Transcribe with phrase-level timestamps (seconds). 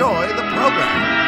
[0.00, 1.20] enjoy the program.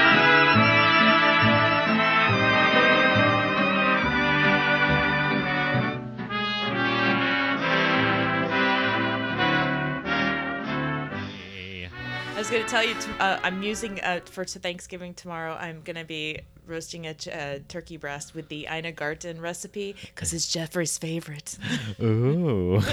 [12.25, 15.55] I was going to tell you, uh, I'm using uh, for to Thanksgiving tomorrow.
[15.61, 19.95] I'm going to be roasting a ch- uh, turkey breast with the Ina Garten recipe
[20.15, 21.59] because it's Jeffrey's favorite.
[22.03, 22.81] Ooh.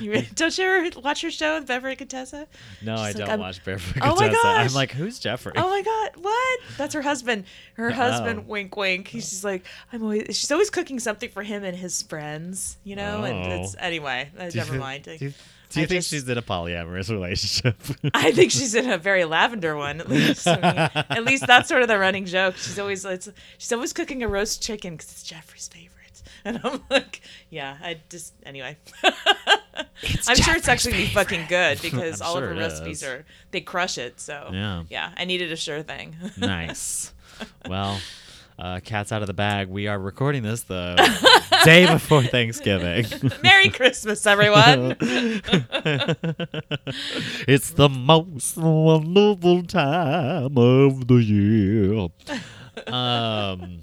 [0.00, 2.46] You don't you ever watch her show with Beverly Contessa?
[2.80, 4.46] No, I She's like, don't I'm- watch Barefoot Oh my Contessa.
[4.46, 5.52] I'm like, who's Jeffrey?
[5.56, 6.10] Oh my God!
[6.22, 6.60] What?
[6.78, 7.44] That's her husband.
[7.74, 8.48] Her husband, Oh.
[8.50, 9.08] wink, wink.
[9.08, 10.24] He's just like, I'm always.
[10.28, 13.24] She's always cooking something for him and his friends, you know.
[13.24, 13.62] And Oh.
[13.62, 14.30] it's anyway.
[14.38, 15.08] uh, Do never thi- mind.
[15.20, 15.32] You,
[15.70, 17.76] do you I think just- she's in a polyamorous relationship?
[18.14, 20.46] I think she's in a very lavender one, at least.
[20.46, 22.56] I mean, at least that's sort of the running joke.
[22.56, 26.82] She's always it's, she's always cooking a roast chicken because it's Jeffrey's favorite, and I'm
[26.90, 28.76] like, yeah, I just anyway.
[30.28, 33.08] I'm sure it's actually be fucking good because all sure of her recipes is.
[33.08, 34.18] are they crush it.
[34.20, 34.84] So Yeah.
[34.88, 36.16] yeah, I needed a sure thing.
[36.38, 37.12] nice.
[37.68, 37.98] Well,
[38.60, 39.68] uh, cat's out of the bag.
[39.68, 40.96] We are recording this the
[41.64, 43.06] day before Thanksgiving.
[43.42, 44.96] Merry Christmas, everyone.
[47.48, 52.08] it's the most wonderful time of the year.
[52.92, 53.82] Um,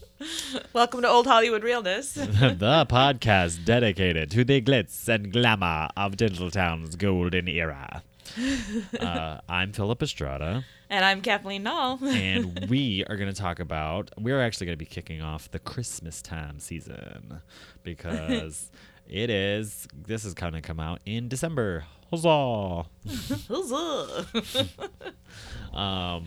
[0.73, 2.13] Welcome to Old Hollywood Realness.
[2.13, 8.03] the podcast dedicated to the glitz and glamour of Tinseltown's golden era.
[8.99, 11.99] Uh, I'm Philip Estrada, And I'm Kathleen Knoll.
[12.03, 14.11] and we are going to talk about.
[14.17, 17.41] We're actually going to be kicking off the Christmas time season
[17.83, 18.69] because
[19.09, 19.87] it is.
[19.93, 21.85] This is going to come out in December.
[22.11, 22.85] Huzzah!
[25.73, 26.25] Um,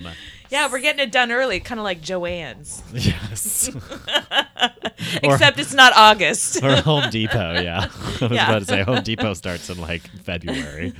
[0.50, 2.82] yeah, we're getting it done early, kind of like Joanne's.
[2.92, 3.70] yes.
[5.22, 6.62] Except it's not August.
[6.62, 7.86] or Home Depot, yeah.
[8.20, 8.48] I was Yeah.
[8.48, 10.92] about to say Home Depot starts in like February.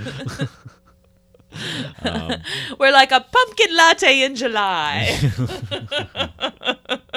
[2.02, 2.32] Um,
[2.78, 5.18] We're like a pumpkin latte in July.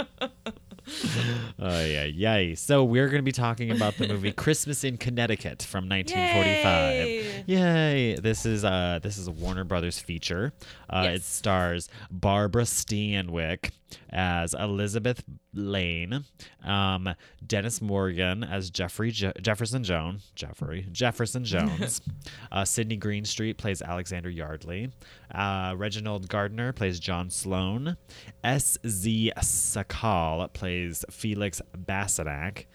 [1.59, 2.55] Oh yeah, yay!
[2.55, 7.43] So we're going to be talking about the movie Christmas in Connecticut from 1945.
[7.47, 8.15] Yay!
[8.15, 10.51] This is uh this is a Warner Brothers feature.
[10.89, 13.71] Uh, It stars Barbara Stanwyck
[14.09, 15.23] as Elizabeth
[15.53, 16.25] Lane,
[16.63, 17.09] um,
[17.45, 22.01] Dennis Morgan as Jeffrey Je- Jefferson Jones, Jeffrey Jefferson Jones,
[22.51, 24.91] uh, Sidney Greenstreet plays Alexander Yardley,
[25.33, 27.97] uh, Reginald Gardiner plays John Sloan,
[28.43, 28.77] S.
[28.87, 29.31] Z.
[29.37, 32.65] Sakall plays Felix Bassenak,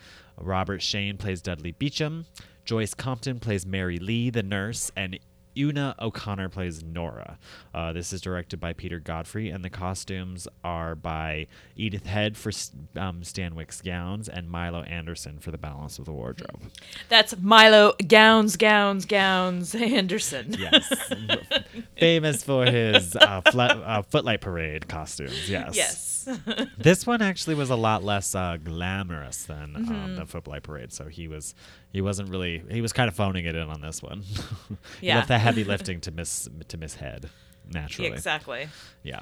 [0.40, 2.26] Robert Shayne plays Dudley Beecham,
[2.64, 5.18] Joyce Compton plays Mary Lee, the nurse, and
[5.58, 7.38] Una O'Connor plays Nora.
[7.74, 11.46] Uh, this is directed by Peter Godfrey, and the costumes are by
[11.76, 12.50] Edith Head for
[12.96, 16.60] um, Stanwyck's gowns and Milo Anderson for the balance of the wardrobe.
[17.08, 20.54] That's Milo Gowns, Gowns, Gowns Anderson.
[20.58, 21.12] Yes.
[21.98, 25.48] Famous for his uh, uh, Footlight Parade costumes.
[25.48, 25.76] Yes.
[25.76, 26.17] Yes.
[26.78, 29.92] This one actually was a lot less uh, glamorous than Mm-hmm.
[29.94, 31.54] um, the Footlight Parade, so he was
[31.92, 34.22] he wasn't really he was kind of phoning it in on this one.
[35.00, 35.16] he Yeah.
[35.16, 37.28] left the heavy lifting to Miss to Miss Head
[37.70, 38.08] naturally.
[38.10, 38.68] exactly.
[39.02, 39.20] Yeah.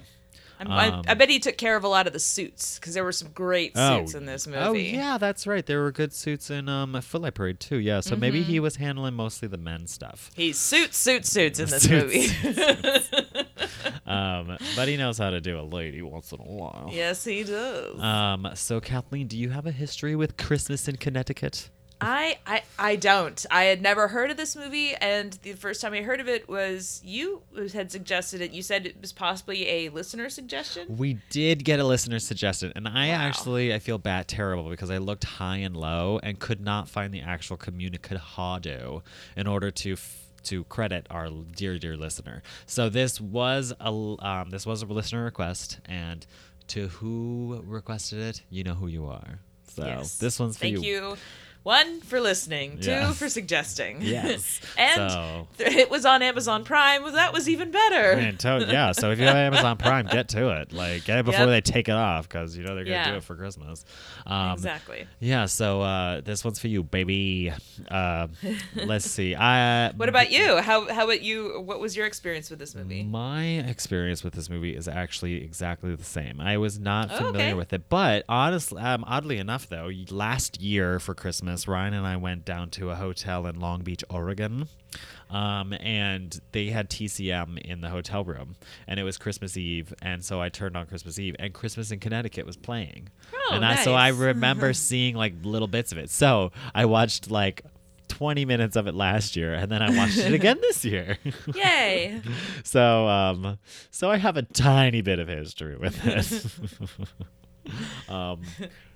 [0.58, 2.94] I'm, I, Um, I bet he took care of a lot of the suits because
[2.94, 4.58] there were some great Oh, suits in this movie.
[4.62, 5.66] Oh yeah, that's right.
[5.66, 7.76] There were good suits in um Footlight Parade too.
[7.76, 8.50] Yeah, so maybe Mm-hmm.
[8.52, 10.30] he was handling mostly the men's stuff.
[10.34, 12.42] He's suits, suits, suits in this Suits.
[12.42, 13.25] movie.
[14.06, 16.90] Um, but he knows how to do a lady once in a while.
[16.92, 18.00] yes, he does.
[18.00, 21.70] Um, so Kathleen, do you have a history with Christmas in Connecticut?
[21.98, 23.47] I, I I don't.
[23.50, 26.47] I had never heard of this movie, and the first time I heard of it
[26.47, 27.41] was you
[27.72, 28.50] had suggested it.
[28.50, 30.94] You said it was possibly a listener suggestion.
[30.98, 33.14] We did get a listener suggestion, and I Wow.
[33.14, 37.14] actually I feel bad terrible because I looked high and low and could not find
[37.14, 39.02] the actual communicado
[39.34, 42.43] in order to f- to credit our dear dear listener.
[42.66, 46.27] So this was a um, this was a listener request, and
[46.69, 49.41] to who requested it, you know who you are.
[49.69, 50.19] So yes.
[50.19, 50.83] this one's for Thank you.
[50.83, 51.16] you.
[51.66, 53.13] One for listening, two Yeah.
[53.13, 54.01] for suggesting.
[54.07, 54.60] Yes.
[54.78, 57.03] and So- th- it was on Amazon Prime.
[57.03, 58.15] Well, that was even better.
[58.16, 58.92] Man, to- yeah.
[58.92, 60.72] So if you have Amazon Prime, get to it.
[60.72, 61.48] Like, get it before Yep.
[61.48, 63.84] they take it off because you know they're gonna do it for Christmas.
[64.27, 65.07] Um, exactly.
[65.18, 65.47] Yeah.
[65.47, 67.53] So uh, this one's for you, baby.
[67.89, 68.28] Uh,
[68.77, 69.34] let's see.
[69.34, 69.91] I.
[69.97, 70.59] What about you?
[70.59, 71.60] How how about you?
[71.60, 73.03] What was your experience with this movie?
[73.03, 76.41] My experience with this movie is actually exactly the same.
[76.41, 77.54] I was not Oh, familiar okay.
[77.54, 82.16] with it, but honestly, um, oddly enough, though, last year for Christmas, Ryan and I
[82.16, 84.68] went down to a hotel in Long Beach, Oregon,
[85.30, 88.56] um, and they had TCM in the hotel room,
[88.86, 92.00] and it was Christmas Eve, and so I turned on Christmas Eve, and Christmas in
[92.00, 96.10] Connecticut was playing, Oh, and I so I remember seeing like little bits of it.
[96.10, 97.62] So I watched like.
[98.09, 101.18] 20 minutes of it last year and then I watched it again this year.
[101.54, 102.22] Yay!
[102.62, 103.59] So, um,
[103.91, 106.47] so I have a tiny bit of history with this.
[108.09, 108.42] um,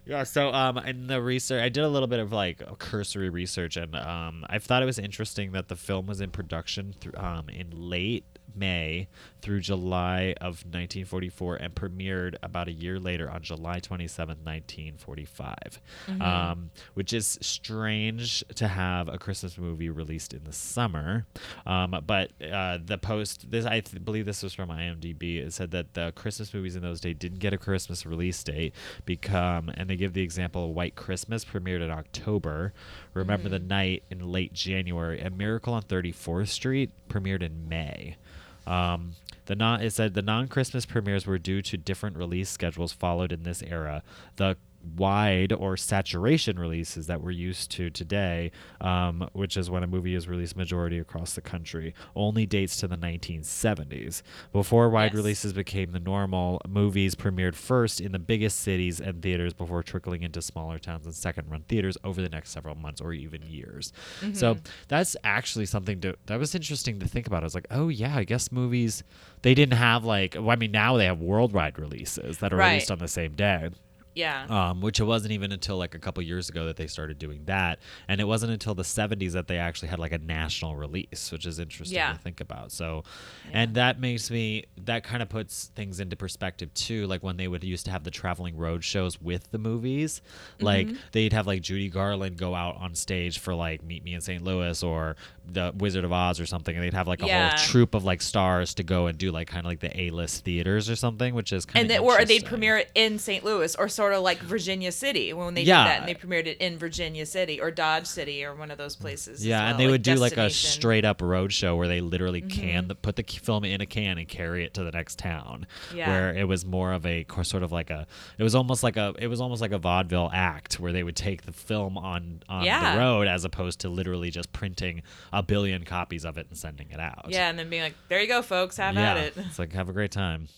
[0.07, 0.25] yeah.
[0.25, 3.95] So, um, in the research, I did a little bit of like cursory research, and
[3.95, 7.71] um, I thought it was interesting that the film was in production through, um, in
[7.71, 8.25] late
[8.57, 9.09] May
[9.43, 15.81] through July of 1944 and premiered about a year later on July 27, 1945.
[16.21, 21.27] Um, which is strange to have a Christmas movie released in the summer.
[21.67, 25.39] Um, but uh, the post, this I th- believe this was from IMDb.
[25.39, 28.75] It said that the Christmas movies in those days didn't get a Christmas release date,
[29.05, 32.73] become, and they give the example: White Christmas premiered in October.
[33.15, 35.21] Remember the Night in late January.
[35.21, 38.17] A Miracle on 34th Street premiered in May.
[38.67, 39.13] Um,
[39.47, 43.43] the non it said the non-Christmas premieres were due to different release schedules followed in
[43.43, 44.03] this era.
[44.37, 44.57] The
[44.97, 48.51] wide or saturation releases that we're used to today,
[48.81, 52.89] um, which is when a movie is released majority across the country, only dates to
[52.89, 54.23] the 1970s.
[54.53, 55.15] Before wide Yes.
[55.15, 60.23] releases became the normal, movies premiered first in the biggest cities and theaters before trickling
[60.23, 63.93] into smaller towns and second-run theaters over the next several months or even years.
[64.33, 67.43] So that's actually something to that was interesting to think about.
[67.43, 69.03] I was like, oh yeah, I guess movies
[69.43, 72.71] they didn't have like well, I mean now they have worldwide releases that are Right.
[72.71, 73.71] released on the same day
[74.15, 74.47] Yeah.
[74.49, 77.45] um, which it wasn't even until like a couple years ago that they started doing
[77.47, 77.79] that,
[78.09, 81.47] and it wasn't until the 70s that they actually had like a national release, which
[81.47, 82.13] is interesting Yeah.
[82.13, 82.73] to think about.
[82.73, 83.05] So,
[83.53, 87.07] and that makes me that kind of puts things into perspective too.
[87.07, 90.23] Like when they would used to have the traveling road shows with the movies,
[90.61, 90.97] like Mm-hmm.
[91.13, 94.43] they'd have like Judy Garland go out on stage for like Meet Me in St.
[94.43, 95.17] Louis or
[95.47, 97.51] the Wizard of Oz or something, and they'd have like a Yeah.
[97.51, 100.45] whole troop of like stars to go and do like kind of like the A-list
[100.45, 103.45] theaters or something, which is kind and of they, or they'd premiere it in St.
[103.45, 105.83] Louis, or sort of like Virginia City when they Yeah.
[105.85, 108.79] did that, and they premiered it in Virginia City or Dodge City or one of
[108.79, 109.45] those places.
[109.45, 110.51] Yeah, and well, they would do like a Mm-hmm.
[110.51, 114.17] straight up road show where they literally can the, put the film in a can
[114.17, 115.67] and carry it to the next town.
[115.95, 116.09] Yeah.
[116.09, 118.07] Where it was more of a sort of like a
[118.39, 121.17] it was almost like a it was almost like a vaudeville act where they would
[121.17, 122.93] take the film on on Yeah.
[122.95, 125.03] the road as opposed to literally just printing
[125.33, 127.27] a billion copies of it and sending it out.
[127.29, 129.11] Yeah, and then being like, "There you go, folks, have yeah.
[129.13, 130.49] at it." It's like have a great time.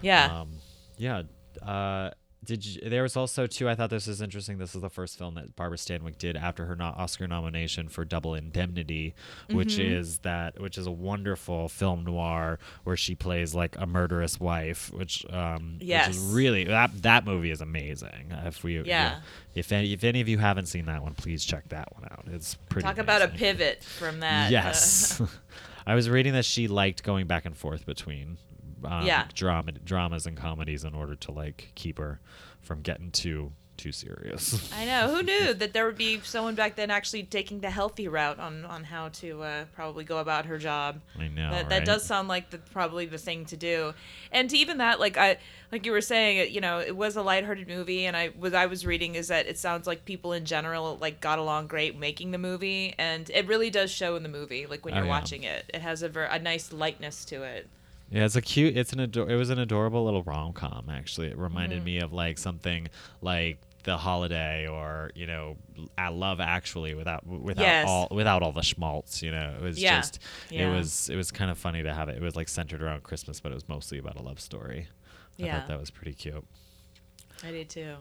[0.00, 0.30] Yeah.
[0.40, 0.52] Um,
[0.96, 1.22] yeah.
[1.62, 2.10] Uh,
[2.44, 3.68] did you, there was also too?
[3.68, 4.56] I thought this was interesting.
[4.58, 8.04] This is the first film that Barbara Stanwyck did after her no- Oscar nomination for
[8.04, 9.14] Double Indemnity,
[9.50, 9.92] which Mm-hmm.
[9.92, 14.90] is that which is a wonderful film noir where she plays like a murderous wife,
[14.92, 16.16] which um, which Yes.
[16.16, 18.32] is really that that movie is amazing.
[18.44, 19.20] If we Yeah.
[19.54, 22.24] if any if any of you haven't seen that one, please check that one out.
[22.32, 22.86] It's pretty.
[22.86, 24.46] Talk about a pivot from that.
[24.46, 25.20] uh, Yes.
[25.86, 28.38] I was reading that she liked going back and forth between
[28.84, 29.26] um, Yeah.
[29.34, 32.20] drama, dramas and comedies in order to like keep her
[32.60, 34.70] from getting too too serious.
[34.76, 35.08] I know.
[35.08, 38.66] Who knew that there would be someone back then actually taking the healthy route on
[38.66, 41.00] on how to uh, probably go about her job.
[41.18, 41.50] I know.
[41.50, 41.86] that, that right?
[41.86, 43.94] does sound like the, probably the thing to do
[44.32, 45.38] and even that like i
[45.72, 48.52] like you were saying it you know it was a lighthearted movie and i was
[48.52, 51.98] i was reading is that it sounds like people in general like got along great
[51.98, 55.06] making the movie and it really does show in the movie like when Oh, you're
[55.06, 55.10] yeah.
[55.10, 57.66] watching it it has a, ver- a nice lightness to it
[58.10, 58.76] Yeah, it's a cute.
[58.76, 60.88] It's an ador- It was an adorable little rom com.
[60.90, 61.84] Actually, it reminded Mm-hmm.
[61.84, 62.88] me of like something
[63.22, 65.56] like The Holiday or you know,
[65.96, 67.86] I Love Actually without without Yes.
[67.88, 69.22] all without all the schmaltz.
[69.22, 70.00] You know, it was Yeah.
[70.00, 70.18] just
[70.50, 70.68] Yeah.
[70.68, 72.16] it was it was kind of funny to have it.
[72.16, 74.88] It was like centered around Christmas, but it was mostly about a love story.
[75.38, 75.58] I Yeah.
[75.60, 76.44] thought that was pretty cute.
[77.42, 77.96] i did too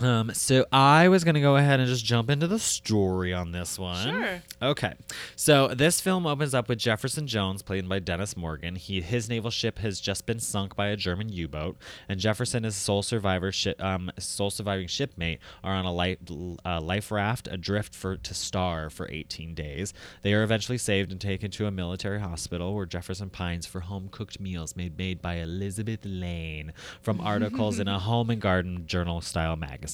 [0.00, 3.78] Um, so I was gonna go ahead and just jump into the story on this
[3.78, 4.08] one.
[4.08, 4.42] Sure.
[4.62, 4.94] Okay.
[5.34, 8.76] So this film opens up with Jefferson Jones, played by Dennis Morgan.
[8.76, 11.76] He his naval ship has just been sunk by a German U-boat,
[12.08, 16.18] and Jefferson, his sole survivor, shi um, sole surviving shipmate, are on a life,
[16.64, 19.92] uh, life raft adrift for to Star for 18 days.
[20.22, 24.38] They are eventually saved and taken to a military hospital where Jefferson pines for home-cooked
[24.38, 29.56] meals made made by Elizabeth Lane from articles in a home and garden journal style
[29.56, 29.87] magazine.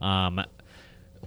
[0.00, 0.44] Um,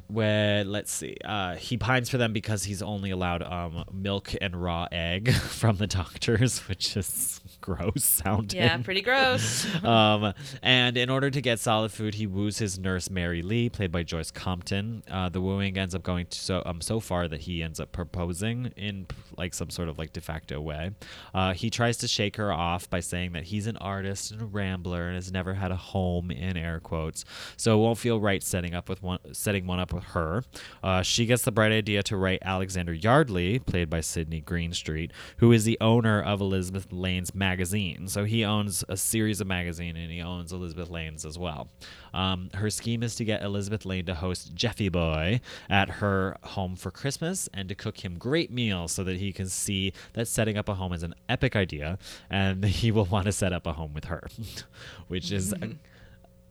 [0.08, 4.62] where let's see, uh, he pines for them because he's only allowed um, milk and
[4.62, 8.60] raw egg from the doctors, which is gross sounding.
[8.60, 9.66] Yeah, pretty gross.
[9.84, 13.92] um, and in order to get solid food, he woos his nurse Mary Lee, played
[13.92, 15.04] by Joyce Compton.
[15.10, 17.92] Uh, the wooing ends up going to so um so far that he ends up
[17.92, 19.08] proposing in
[19.38, 20.92] like some sort of like de facto way.
[21.34, 24.46] Uh, he tries to shake her off by saying that he's an artist and a
[24.46, 27.26] rambler and has never had a home in air quotes,
[27.58, 30.44] so it won't feel right setting up with one setting one up with her.
[30.84, 35.52] Uh, she gets the bright idea to write Alexander Yardley, played by Sidney Greenstreet, who
[35.52, 38.08] is the owner of Elizabeth Lane's magazine.
[38.08, 41.70] So he owns a series of magazine and he owns Elizabeth Lane's as well.
[42.14, 46.76] Um, her scheme is to get Elizabeth Lane to host Jeffy Boy at her home
[46.76, 50.58] for Christmas and to cook him great meals so that he can see that setting
[50.58, 51.98] up a home is an epic idea
[52.30, 54.28] and he will want to set up a home with her,
[55.08, 55.54] which is.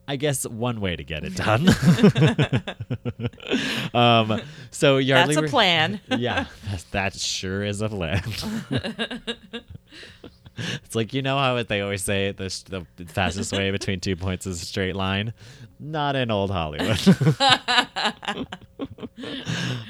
[0.08, 1.68] I guess one way to get it done.
[3.94, 4.40] um,
[4.70, 5.34] so Yardley.
[5.36, 6.00] That's a plan.
[6.18, 8.22] yeah, that, that sure is a plan.
[10.58, 14.46] it's like you know how they always say the the fastest way between two points
[14.46, 15.32] is a straight line.
[15.78, 17.00] Not in old Hollywood.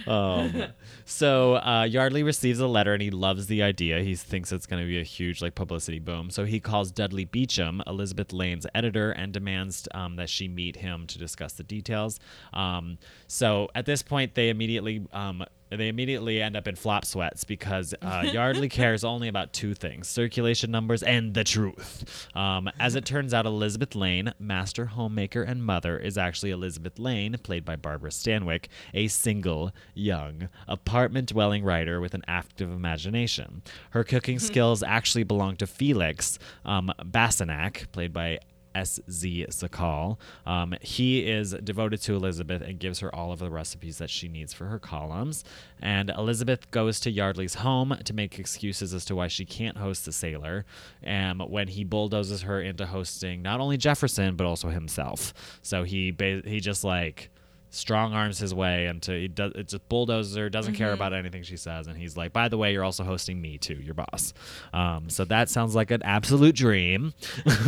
[0.07, 0.64] um,
[1.05, 4.01] so uh, Yardley receives a letter and he loves the idea.
[4.01, 6.31] He thinks it's going to be a huge like publicity boom.
[6.31, 11.07] So he calls Dudley Beecham, Elizabeth Lane's editor, and demands um, that she meet him
[11.07, 12.21] to discuss the details.
[12.53, 15.45] Um, so at this point, they immediately um,
[15.76, 20.09] they immediately end up in flop sweats because uh, Yardley cares only about two things
[20.09, 22.29] circulation numbers and the truth.
[22.35, 27.37] Um, as it turns out, Elizabeth Lane, master homemaker and mother, is actually Elizabeth Lane,
[27.43, 33.62] played by Barbara Stanwyck, a single, young, apartment dwelling writer with an active imagination.
[33.91, 38.38] Her cooking skills actually belong to Felix um, Bassenak, played by
[38.75, 39.47] S.Z.
[39.50, 40.19] Sakall.
[40.47, 44.29] Um, he is devoted to Elizabeth and gives her all of the recipes that she
[44.29, 45.45] needs for her columns.
[45.81, 50.05] And Elizabeth goes to Yardley's home to make excuses as to why she can't host
[50.05, 50.64] the sailor.
[51.07, 55.59] Um, when he bulldozes her into hosting not only Jefferson but also himself.
[55.62, 57.31] So he ba- he just like
[57.75, 61.57] strong arms his way into he does it just bulldozes doesn't care about anything she
[61.57, 64.35] says and he's like by the way you're also hosting me too your boss
[64.73, 67.14] um, so that sounds like an absolute dream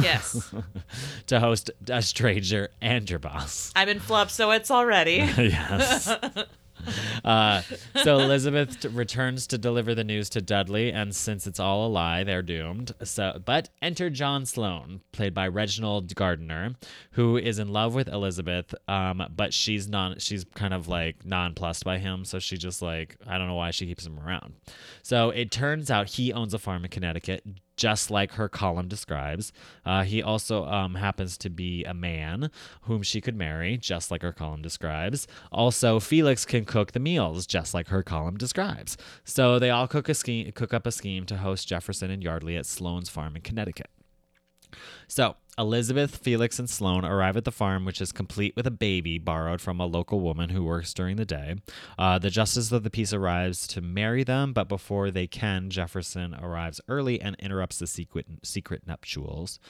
[0.01, 0.53] yes.
[1.27, 3.73] to host a stranger and your boss.
[3.77, 5.17] I'm in flub, so it's already.
[5.39, 6.11] yes.
[7.25, 7.63] Uh,
[8.03, 11.89] so Elizabeth t- returns to deliver the news to Dudley, and since it's all a
[11.89, 12.93] lie, they're doomed.
[13.03, 16.75] So, but enter John Sloane, played by Reginald Gardiner,
[17.13, 21.85] who is in love with Elizabeth, um, but she's non, she's kind of like nonplussed
[21.85, 22.27] by him.
[22.27, 24.55] So she just like I don't know why she keeps him around.
[25.03, 27.45] So it turns out he owns a farm in Connecticut
[27.77, 29.53] just like her column describes.
[29.85, 32.51] Uh, he also um, happens to be a man
[32.83, 35.27] whom she could marry, just like her column describes.
[35.53, 38.97] Also, Felix can cook the meals, just like her column describes.
[39.25, 42.57] So they all cook a scheme, cook up a scheme to host Jefferson and Yardley
[42.57, 43.91] at Sloane's farm in Connecticut.
[45.09, 49.19] So, Elizabeth, Felix, and Sloane arrive at the farm, which is complete with a baby
[49.19, 51.57] borrowed from a local woman who works during the day.
[51.97, 56.35] Uh, the justice of the peace arrives to marry them, but before they can, Jefferson
[56.35, 59.61] arrives early and interrupts the secret, secret nuptials.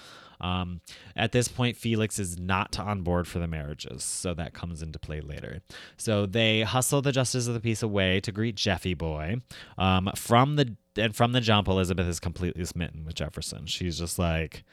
[0.41, 0.81] Um,
[1.17, 4.99] at this point, Felix is not on board for the marriages, so that comes into
[4.99, 5.61] play later.
[5.97, 9.37] So they hustle the justice of the peace away to greet Jeffy Boy.
[9.79, 13.67] Um, from the and from the jump, Elizabeth is completely smitten with Jefferson.
[13.67, 14.65] She's just like.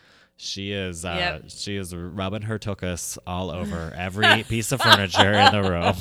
[0.43, 1.43] She is uh, Yep.
[1.49, 5.93] she is rubbing her tuchus all over every piece of furniture in the room.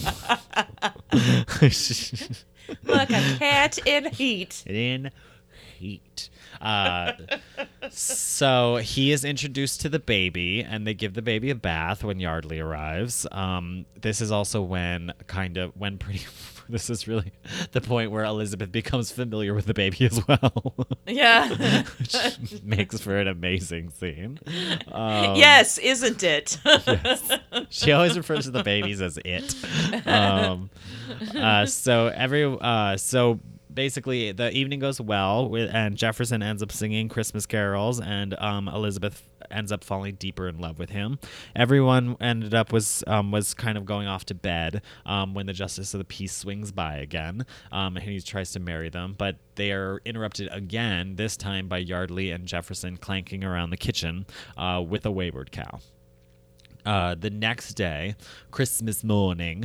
[2.84, 4.62] Look, a cat in heat.
[4.66, 5.10] in
[5.78, 6.30] heat.
[6.60, 7.12] Uh,
[7.90, 12.20] so he is introduced to the baby, and they give the baby a bath when
[12.20, 13.26] Yardley arrives.
[13.32, 16.20] Um, this is also when kind of when pretty.
[16.70, 17.32] This is really
[17.72, 21.82] the point where Elizabeth becomes familiar with the baby as well, Yeah.
[21.98, 24.38] which makes for an amazing scene.
[24.86, 26.58] Um, yes, isn't it?
[27.70, 29.52] she always refers to the babies as it.
[30.06, 30.70] Um,
[31.34, 33.40] uh, so every uh, so
[33.72, 39.22] basically the evening goes well, and Jefferson ends up singing Christmas carols, and um, Elizabeth
[39.50, 41.18] ends up falling deeper in love with him.
[41.56, 45.52] Everyone ended up was um, was kind of going off to bed um, when the
[45.52, 49.36] justice of the peace swings by again, um, and he tries to marry them, but
[49.56, 51.16] they are interrupted again.
[51.16, 55.80] This time by Yardley and Jefferson clanking around the kitchen uh, with a wayward cow.
[56.86, 58.14] Uh, the next day,
[58.50, 59.64] Christmas morning,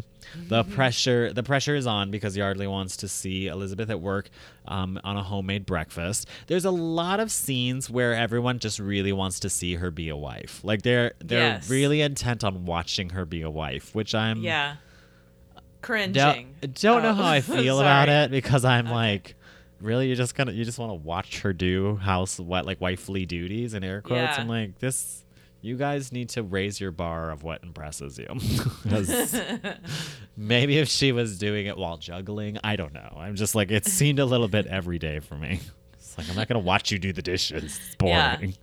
[0.50, 4.29] the pressure the pressure is on because Yardley wants to see Elizabeth at work
[4.67, 6.27] um, on a homemade breakfast.
[6.48, 10.15] There's a lot of scenes where everyone just really wants to see her be a
[10.17, 10.62] wife.
[10.63, 11.69] Like they're they're Yes.
[11.69, 14.75] really intent on watching her be a wife, which I'm yeah.
[15.81, 16.13] cringing.
[16.13, 19.36] Don't, don't know Oh, how I feel about it because I'm like,
[19.79, 23.25] really, you're just gonna you just want to watch her do house what like wifely
[23.25, 24.36] duties in air quotes.
[24.36, 24.41] Yeah.
[24.41, 25.22] I'm like this.
[25.65, 28.27] You guys need to raise your bar of what impresses you.
[30.38, 33.15] maybe if she was doing it while juggling, I don't know.
[33.17, 35.60] I'm just like it seemed a little bit every day for me.
[35.98, 37.63] It's like I'm not gonna watch you do the dishes.
[37.63, 38.36] It's Yeah.
[38.38, 38.55] boring.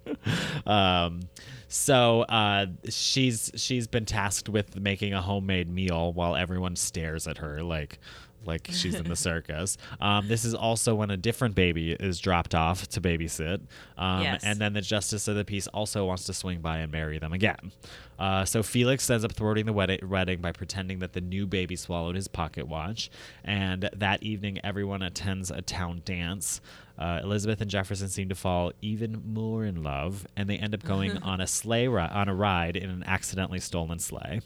[0.64, 1.20] um,
[1.66, 7.38] so uh, she's she's been tasked with making a homemade meal while everyone stares at
[7.38, 7.98] her like
[8.44, 9.76] like she's in the circus.
[10.00, 13.60] Um, this is also when a different baby is dropped off to babysit,
[13.96, 14.42] um, Yes.
[14.44, 17.32] and then the justice of the peace also wants to swing by and marry them
[17.32, 17.72] again.
[18.18, 21.74] Uh, so Felix ends up thwarting the wedding, wedding by pretending that the new baby
[21.76, 23.10] swallowed his pocket watch,
[23.44, 26.60] and that evening everyone attends a town dance.
[27.02, 30.84] Uh, Elizabeth and Jefferson seem to fall even more in love, and they end up
[30.84, 34.40] going on a sleigh ri- on a ride in an accidentally stolen sleigh.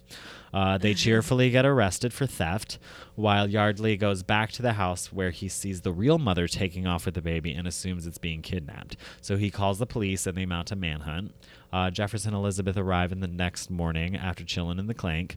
[0.55, 2.79] Uh, they cheerfully get arrested for theft,
[3.15, 7.05] while Yardley goes back to the house where he sees the real mother taking off
[7.05, 8.97] with the baby and assumes it's being kidnapped.
[9.21, 11.35] So he calls the police and they mount a manhunt.
[11.77, 15.37] Uh, Jefferson and Elizabeth arrive in the next morning after chilling in the clank,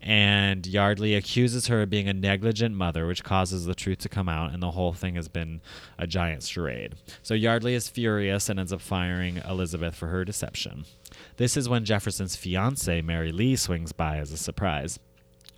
[0.00, 4.26] and Yardley accuses her of being a negligent mother, which causes the truth to come
[4.26, 5.60] out, and the whole thing has been
[5.98, 6.94] a giant charade.
[7.22, 10.86] So Yardley is furious and ends up firing Elizabeth for her deception.
[11.36, 14.98] This is when Jefferson's fiancee, Mary Lee, swings by as a surprise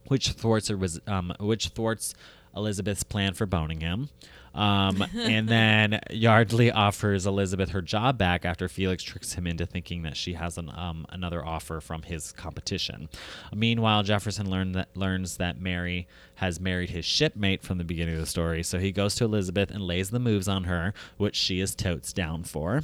[0.09, 2.15] which thwarts her um, which thwarts
[2.57, 4.09] Elizabeth's plan for boning him.
[4.57, 10.03] Um, and then Yardley offers Elizabeth her job back after Felix tricks him into thinking
[10.03, 13.09] that she has an, um, another offer from his competition.
[13.55, 18.27] Meanwhile, Jefferson that, learns that Mary has married his shipmate from the beginning of the
[18.27, 21.75] story, so he goes to Elizabeth and lays the moves on her, which she is
[21.75, 22.83] totes down for.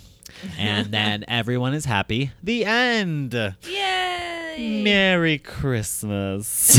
[0.59, 2.33] And then everyone is happy.
[2.43, 3.35] The end.
[3.35, 4.83] Yay!
[4.83, 6.79] Merry Christmas.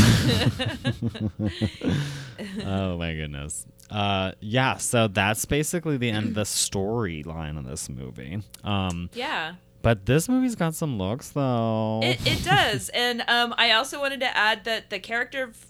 [2.64, 3.66] oh my goodness.
[3.90, 8.40] Uh yeah, so that's basically the end of the storyline of this movie.
[8.62, 9.54] Um Yeah.
[9.82, 12.00] but this movie's got some looks though.
[12.02, 12.88] It, it does.
[12.90, 15.66] And um, I also wanted to add that the character of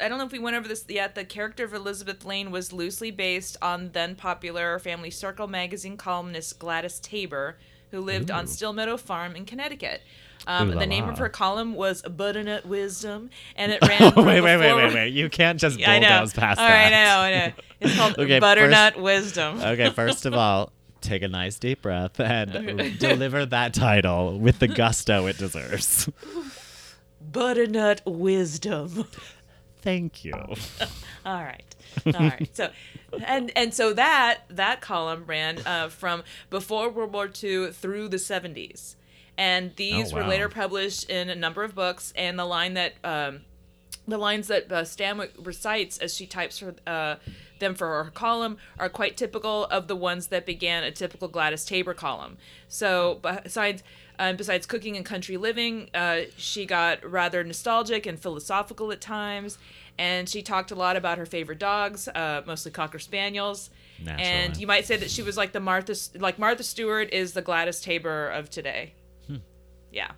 [0.00, 1.14] I don't know if we went over this yet.
[1.14, 6.58] The character of Elizabeth Lane was loosely based on then popular Family Circle magazine columnist
[6.58, 7.58] Gladys Taber,
[7.90, 8.48] who lived on Ooh.
[8.48, 10.00] Stillmeadow Farm in Connecticut.
[10.48, 11.10] Um, Ooh la the name la.
[11.12, 14.12] of her column was Butternut Wisdom, and it ran.
[14.12, 15.12] from wait, wait, wait, wait, wait.
[15.12, 16.08] You can't just I know.
[16.08, 17.16] bulldoze past All right, that.
[17.18, 17.52] I know, I know.
[17.80, 19.60] It's called Okay, Butternut Wisdom.
[19.60, 24.66] okay, first of all, take a nice deep breath and deliver that title with the
[24.68, 26.08] gusto it deserves.
[27.20, 29.06] Butternut Wisdom.
[29.82, 30.32] Thank you.
[30.34, 31.64] All right.
[32.06, 32.48] All right.
[32.52, 32.70] So,
[33.24, 38.16] and and so that that column ran uh, from before World War II through the
[38.16, 38.96] 70s,
[39.38, 42.12] and these Oh, were later published in a number of books.
[42.16, 43.42] And the line that um,
[44.06, 47.16] the lines that uh, Stanwyck recites as she types for uh,
[47.60, 51.64] them for her column are quite typical of the ones that began a typical Gladys
[51.64, 52.36] Taber column.
[52.68, 53.82] So besides
[54.18, 59.58] um, besides cooking and country living, uh, she got rather nostalgic and philosophical at times,
[59.96, 63.70] and she talked a lot about her favorite dogs, uh, mostly cocker spaniels.
[64.18, 67.42] And you might say that she was like the Martha, like Martha Stewart is the
[67.42, 68.94] Gladys Taber of today.
[69.92, 70.10] Yeah.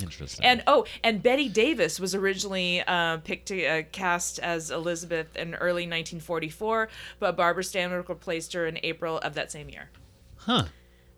[0.00, 0.44] Interesting.
[0.46, 5.54] And oh, and Bette Davis was originally uh, picked to uh, cast as Elizabeth in
[5.56, 6.88] early 1944,
[7.18, 9.90] but Barbara Stanwyck replaced her in April of that same year.
[10.36, 10.64] huh.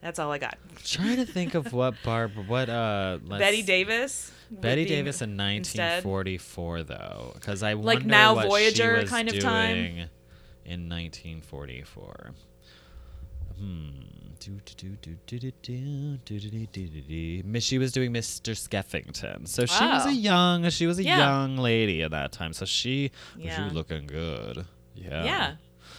[0.01, 0.57] That's all I got.
[0.83, 4.33] Trying to think of what Barb, what uh, let's- Bette Davis.
[4.51, 6.03] Bette Davis in instead.
[6.05, 10.09] 1944, though, because I Like wonder now what Voyager she was kind of doing time?
[10.65, 12.31] in 1944.
[13.59, 13.91] Hmm.
[17.61, 18.53] She was doing Mr.
[18.55, 19.47] Skeffington.
[19.47, 21.19] So she was a young, she was a Yeah.
[21.19, 22.53] young lady at that time.
[22.53, 23.65] So she, she Yeah.
[23.65, 24.65] was looking good.
[24.95, 25.25] Yeah.
[25.25, 25.55] Yeah.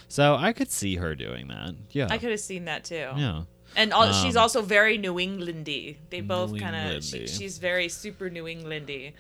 [0.08, 1.75] So I could see her doing that.
[1.91, 2.08] Yeah.
[2.10, 3.10] I could have seen that too.
[3.15, 3.43] Yeah.
[3.75, 5.95] And all, um, she's also very New Englandy.
[6.10, 7.04] They both kind of.
[7.04, 9.13] She, she's very super New Englandy.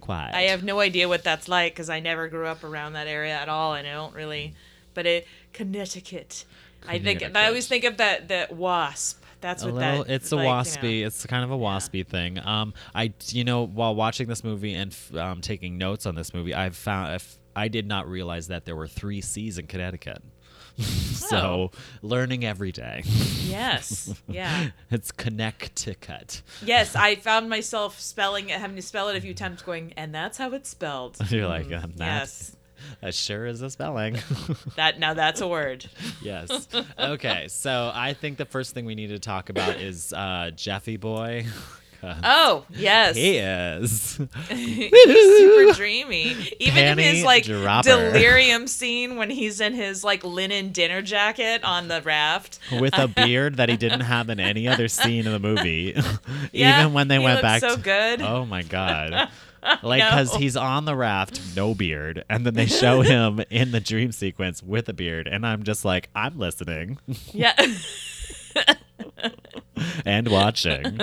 [0.00, 0.34] Quiet.
[0.34, 3.34] I have no idea what that's like because I never grew up around that area
[3.34, 4.54] at all, and I don't really.
[4.94, 6.44] But it Connecticut,
[6.86, 9.24] I think I always think of that that wasp.
[9.40, 10.12] That's a what little that.
[10.12, 10.54] it's a like, you know.
[10.60, 14.74] waspy it's kind of a waspy thing um i you know while watching this movie
[14.74, 18.48] and f- um, taking notes on this movie i've found if i did not realize
[18.48, 20.20] that there were three c's in connecticut
[20.78, 21.70] so
[22.02, 23.02] learning every day
[23.46, 24.12] Yes.
[24.28, 24.70] Yeah.
[24.90, 29.62] it's connecticut yes, I found myself spelling it, having to spell it a few times,
[29.62, 31.16] going, and that's how it's spelled.
[31.30, 32.56] you're like Mm, that's yes.
[33.00, 34.16] That sure is the spelling
[34.76, 35.86] That now that's a word.
[36.22, 40.50] yes okay so i think the first thing we need to talk about is uh
[40.54, 41.46] jeffy boy
[42.00, 44.20] Oh yes, He is.
[44.48, 46.36] he's super dreamy.
[46.60, 47.88] Even in his like dropper.
[47.88, 52.60] delirium scene when he's in his like linen dinner jacket on the raft.
[52.80, 55.92] with a beard that he didn't have in any other scene in the movie.
[56.52, 58.22] Yeah, Even when they he went back so to good.
[58.22, 59.28] Oh my god.
[59.82, 60.36] Like know.
[60.38, 64.62] he's on the raft, no beard, and then they show him in the dream sequence
[64.62, 66.98] with a beard and I'm just like I'm listening
[67.32, 67.54] Yeah.
[70.04, 70.98] and watching.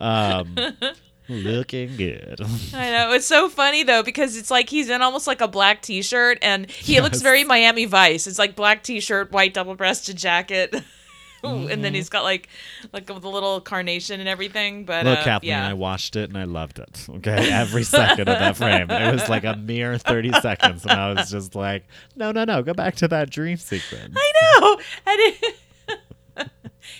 [0.00, 0.54] Um
[1.28, 2.40] looking good.
[2.74, 3.12] I know.
[3.12, 6.68] It's so funny though because it's like he's in almost like a black t-shirt and
[6.70, 8.26] he looks very Miami Vice.
[8.26, 10.74] It's like black t-shirt, white double-breasted jacket.
[11.44, 12.48] Ooh, And then he's got like
[12.92, 15.08] like the little carnation and everything, but Mm-hmm.
[15.08, 15.68] Look, uh, Kathleen, yeah.
[15.68, 17.06] I watched it and I loved it.
[17.08, 18.90] Okay, every second of that frame.
[18.90, 21.84] It was like a mere 30 seconds, and I was just like,
[22.16, 24.14] no, no, no, go back to that dream sequence.
[24.16, 24.72] I know.
[25.06, 25.56] And it,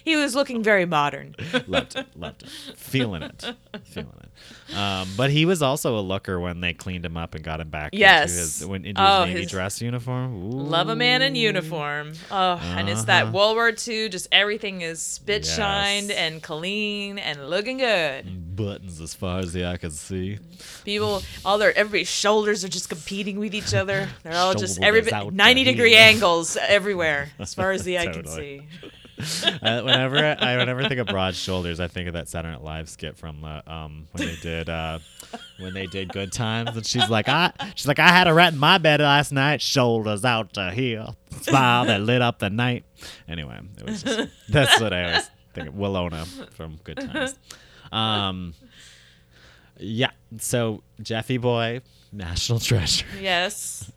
[0.05, 1.35] he was looking very modern.
[1.67, 3.45] loved it, loved it, feeling it,
[3.85, 4.75] feeling it.
[4.77, 7.69] Um, but he was also a looker when they cleaned him up and got him
[7.69, 8.31] back Yes.
[8.31, 10.35] into his, when, into Oh, his navy his- dress uniform.
[10.35, 10.51] Ooh.
[10.63, 12.13] Love a man in uniform.
[12.31, 13.33] Oh, and it's that Uh-huh.
[13.33, 14.09] World War II.
[14.09, 15.57] Just everything is spit Yes.
[15.57, 18.57] shined and clean and looking good.
[18.57, 20.39] buttons as far as the eye can see.
[20.85, 24.09] People, all their everybody's shoulders are just competing with each other.
[24.23, 28.09] They're all just Shoulders every out ninety degree angles everywhere, as far as the eye
[28.09, 28.67] can see.
[29.63, 32.89] Uh, whenever I whenever think of broad shoulders, I think of that Saturday Night Live
[32.89, 34.99] skit from the um when they did uh
[35.59, 38.53] when they did Good Times, and she's like, I she's like, I had a rat
[38.55, 41.09] in my bed last night, shoulders out to here,
[41.43, 42.85] smile that lit up the night.
[43.29, 47.35] Anyway, it was just that's what I always think of Willona from Good Times.
[47.93, 48.55] Um,
[49.79, 50.11] yeah.
[50.39, 51.81] So Jeffy Boy,
[52.13, 53.91] national treasure, Yes.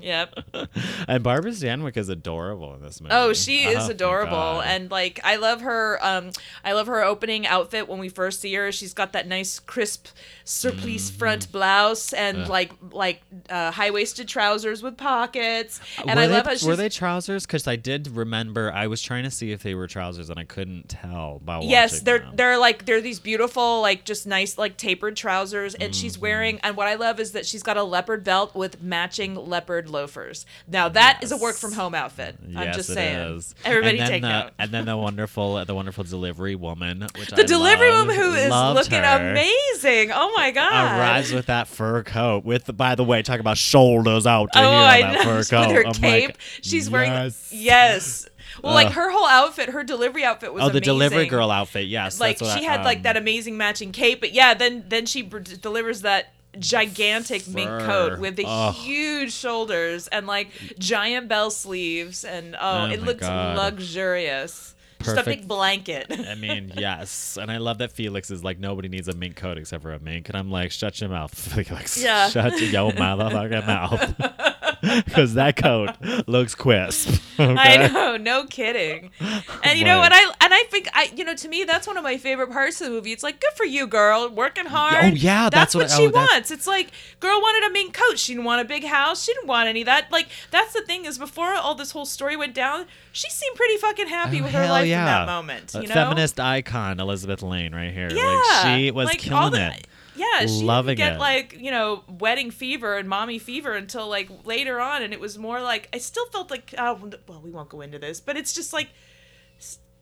[0.00, 0.38] Yep.
[1.08, 3.14] and Barbara Stanwyck is adorable in this movie.
[3.14, 5.98] Oh, she Oh, is my adorable, and like I love her.
[6.04, 6.30] Um,
[6.64, 8.72] I love her opening outfit when we first see her.
[8.72, 10.08] She's got that nice crisp
[10.44, 12.44] surplice front blouse and Mm-hmm.
[12.44, 12.50] Ugh.
[12.50, 15.80] like like uh, high waisted trousers with pockets.
[15.98, 17.46] And were I they, love how she's were they trousers?
[17.46, 20.44] Because I did remember I was trying to see if they were trousers and I
[20.44, 22.36] couldn't tell by Yes, they're them.
[22.36, 25.92] they're like they're these beautiful like just nice like tapered trousers and Mm-hmm.
[26.00, 29.34] she's wearing and what I love is that she's got a leopard belt with matching
[29.48, 30.46] leopard loafers.
[30.66, 32.36] Now that is a work from home outfit.
[32.42, 33.36] I'm Yes, just it saying.
[33.36, 33.54] is.
[33.64, 34.50] Everybody then take the, note.
[34.58, 38.34] And then the wonderful, the wonderful delivery woman, which The I delivery loved, woman who
[38.34, 40.10] is looking her, amazing.
[40.12, 40.98] Oh my god.
[40.98, 42.44] Arrives with that fur coat.
[42.44, 45.22] With, by the way, talk about shoulders out Oh, I that know.
[45.24, 47.10] fur With her I'm cape, like, she's wearing.
[47.12, 47.50] yes.
[47.52, 48.28] Yes.
[48.62, 50.82] Well, like her whole outfit, her delivery outfit was Oh, the amazing.
[50.84, 51.86] delivery girl outfit.
[51.88, 54.54] Yes, Like that's what she I, had like um, that amazing matching cape, but yeah,
[54.54, 60.48] then then she br- delivers that gigantic mink coat with the huge shoulders and like
[60.78, 63.56] giant bell sleeves, and oh, Oh it looks God.
[63.56, 64.74] luxurious.
[65.00, 65.40] Just a Perfect.
[65.42, 66.06] big blanket.
[66.26, 69.58] I mean, yes, and I love that Felix is like nobody needs a mink coat
[69.58, 72.02] except for a mink, and I'm like, shut your mouth, Felix.
[72.02, 72.30] Yeah.
[72.30, 74.14] shut your motherfucking mouth,
[75.04, 75.90] because that coat
[76.26, 77.20] looks crisp.
[77.38, 79.10] I know, no kidding.
[79.62, 81.96] And you know what I and I think I you know to me that's one
[81.96, 83.12] of my favorite parts of the movie.
[83.12, 85.04] It's like good for you, girl, working oh, hard.
[85.04, 86.50] Oh, yeah, that's what, what- she oh, wants.
[86.50, 88.18] It's like girl wanted a mink coat.
[88.18, 89.24] She didn't want a big house.
[89.24, 90.10] She didn't want any of that.
[90.12, 93.76] Like that's the thing is before all this whole story went down, she seemed pretty
[93.78, 95.00] fucking happy Oh, with her life yeah.
[95.00, 95.74] in that moment.
[95.74, 98.10] A You know, feminist icon, Elizabeth Lane, right here.
[98.12, 99.86] Yeah, like she was like, killing the- it.
[100.16, 101.20] Yeah, she Loving didn't get it.
[101.20, 105.38] like you know wedding fever and mommy fever until like later on, and it was
[105.38, 108.52] more like I still felt like oh well we won't go into this, but it's
[108.52, 108.88] just like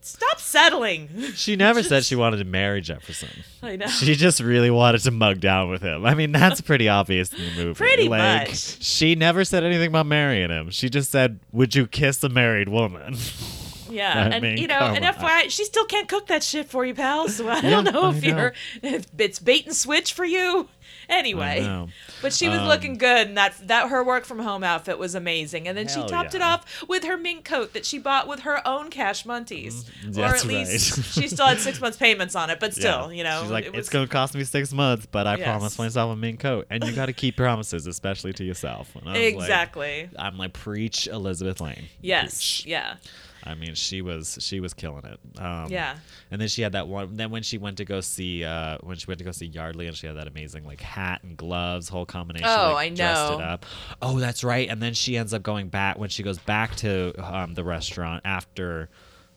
[0.03, 1.09] stop settling.
[1.33, 3.29] She never said she wanted to marry Jefferson.
[3.61, 3.87] I know.
[3.87, 6.05] She just really wanted to mug down with him.
[6.05, 7.73] I mean, that's pretty obvious in the movie.
[7.73, 8.83] Pretty like, much.
[8.83, 10.69] She never said anything about marrying him.
[10.69, 13.15] She just said, "Would you kiss a married woman?"
[13.93, 15.13] Yeah, I and mean, you know, and on.
[15.13, 17.27] FYI, she still can't cook that shit for you, pal.
[17.29, 18.27] So I Yeah, don't know if know.
[18.29, 20.67] you're if it's bait and switch for you.
[21.09, 21.87] Anyway,
[22.21, 25.15] but she was Um, looking good, and that that her work from home outfit was
[25.15, 25.67] amazing.
[25.67, 28.65] And then she topped it off with her mink coat that she bought with her
[28.65, 31.05] own cash munties, or Mm, that's at least right.
[31.05, 32.59] she still had six months payments on it.
[32.59, 33.17] But still, Yeah.
[33.17, 35.45] you know, she's like, it "It's was, gonna cost me six months, but I Yes.
[35.45, 39.03] promised myself a mink coat, and you got to keep promises, especially to yourself." Was
[39.03, 40.09] like- exactly.
[40.17, 41.89] I'm like, preach Elizabeth Lane.
[42.01, 42.65] yes, Preach.
[42.65, 42.95] yeah,
[43.45, 45.19] I mean, she was she was killing it.
[45.41, 45.97] Um, Yeah.
[46.31, 47.15] And then she had that one.
[47.15, 49.87] Then when she went to go see uh, when she went to go see Yardley,
[49.87, 52.47] and she had that amazing like hat and gloves, whole combination.
[52.49, 53.65] Oh, like, I Dressed it up.
[54.01, 54.69] Oh, that's right.
[54.69, 58.21] And then she ends up going back when she goes back to um, the restaurant
[58.25, 58.89] after.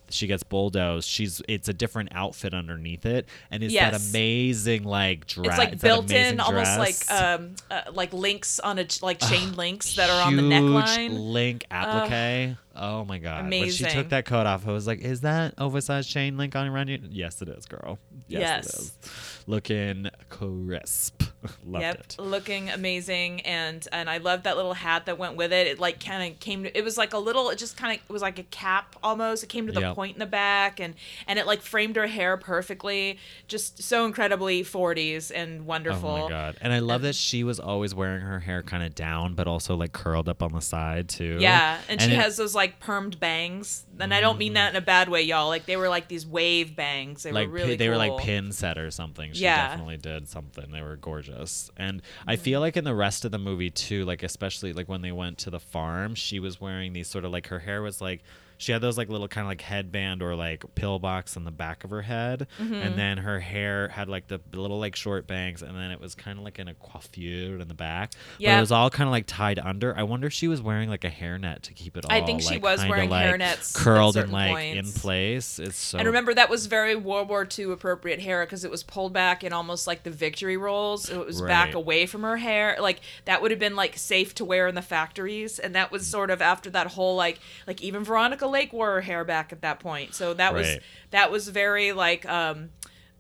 [0.09, 1.09] She gets bulldozed.
[1.09, 5.49] She's it's a different outfit underneath it, and it's that amazing like dress.
[5.49, 7.11] it's like that built in, almost dress.
[7.11, 10.43] like um uh, like links on a ch- like chain links that are on the
[10.43, 11.33] neckline.
[11.33, 12.57] link applique.
[12.79, 13.49] Oh my god!
[13.51, 16.67] When she took that coat off, I was like, "Is that oversized chain link on
[16.69, 17.99] around you?" Yes, it is, girl.
[18.29, 18.67] Yes, Yes.
[18.67, 19.43] it is.
[19.49, 21.23] Looking crisp.
[21.65, 22.17] Loved yep, it.
[22.19, 25.69] looking amazing, and and I love that little hat that went with it.
[25.69, 26.65] It like kind of came.
[26.65, 27.51] To, it was like a little.
[27.51, 29.45] It just kind of was like a cap almost.
[29.45, 29.95] It came to the Yep.
[29.95, 30.95] point in the back, and
[31.29, 33.19] and it like framed her hair perfectly.
[33.47, 36.11] Just so incredibly 40s and wonderful.
[36.11, 36.57] Oh my god!
[36.61, 39.77] And I love that she was always wearing her hair kind of down, but also
[39.77, 41.37] like curled up on the side too.
[41.41, 44.77] Yeah, and, she it- has those like permed bangs, and I don't mean that in
[44.77, 45.49] a bad way, y'all.
[45.49, 47.23] Like they were like these wave bangs.
[47.23, 49.33] They like were really pi- they were like pin set or something.
[49.33, 49.69] She Yeah.
[49.69, 50.71] definitely did something.
[50.71, 52.31] They were gorgeous, and Mm-hmm.
[52.31, 55.13] I feel like in the rest of the movie too, like especially like when they
[55.13, 58.23] went to the farm, she was wearing these sort of like her hair was like.
[58.59, 61.85] She had those like little kind of like headband or like pillbox on the back
[61.85, 62.75] of her head, Mm-hmm.
[62.75, 66.15] and then her hair had like the little like short bangs, and then it was
[66.15, 68.13] kind of like in a coiffure in the back.
[68.39, 69.97] but it was all kind of like tied under.
[69.97, 72.13] I wonder if she was wearing like a hairnet to keep it all.
[72.13, 74.95] I think she like, was wearing like, hairnets curled and like points.
[74.95, 75.59] in place.
[75.59, 78.83] It's so And remember that was very World War II appropriate hair because it was
[78.83, 81.11] pulled back in almost like the victory rolls.
[81.11, 82.77] It was back away from her hair.
[82.81, 85.59] Like that would have been like safe to wear in the factories.
[85.59, 89.01] And that was sort of after that whole like like even Veronica Lake wore her
[89.01, 90.15] hair back at that point.
[90.15, 90.67] So that was
[91.11, 92.71] that was very like um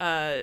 [0.01, 0.39] uh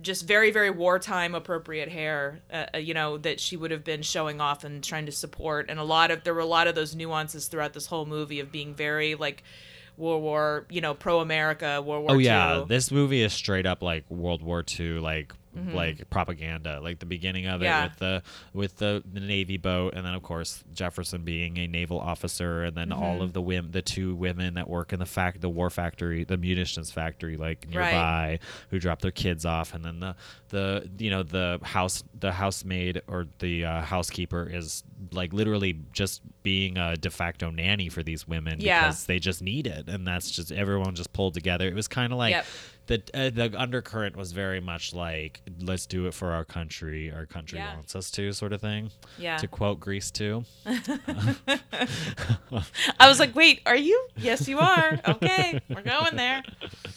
[0.00, 4.00] just very very wartime appropriate hair uh, uh, you know that she would have been
[4.02, 6.76] showing off and trying to support and a lot of there were a lot of
[6.76, 9.42] those nuances throughout this whole movie of being very like
[9.96, 12.24] World War, you know, pro America, World War Oh II.
[12.24, 15.74] yeah, this movie is straight up like World War II, like Mm-hmm.
[15.76, 16.80] like propaganda.
[16.82, 20.22] Like the beginning of it with the with the, the navy boat, and then of
[20.22, 23.02] course Jefferson being a naval officer, and then Mm-hmm.
[23.02, 26.24] all of the women, the two women that work in the fact the war factory,
[26.24, 28.38] the munitions factory, like nearby,
[28.70, 30.14] who drop their kids off, and then the
[30.48, 36.22] the you know the house the housemaid or the uh, housekeeper is like literally just
[36.42, 38.80] being a de facto nanny for these women Yeah.
[38.84, 41.66] because they just need it, and that's just everyone just pulled together.
[41.68, 42.46] It was kind of like Yep.
[42.88, 47.26] The uh, the undercurrent was very much like let's do it for our country, our
[47.26, 47.74] country Yeah.
[47.74, 48.90] wants us to, sort of thing.
[49.18, 49.36] Yeah.
[49.36, 50.42] To quote Grease 2.
[52.98, 54.08] I was like, wait, are you?
[54.16, 54.98] Yes, you are.
[55.08, 56.42] Okay, we're going there.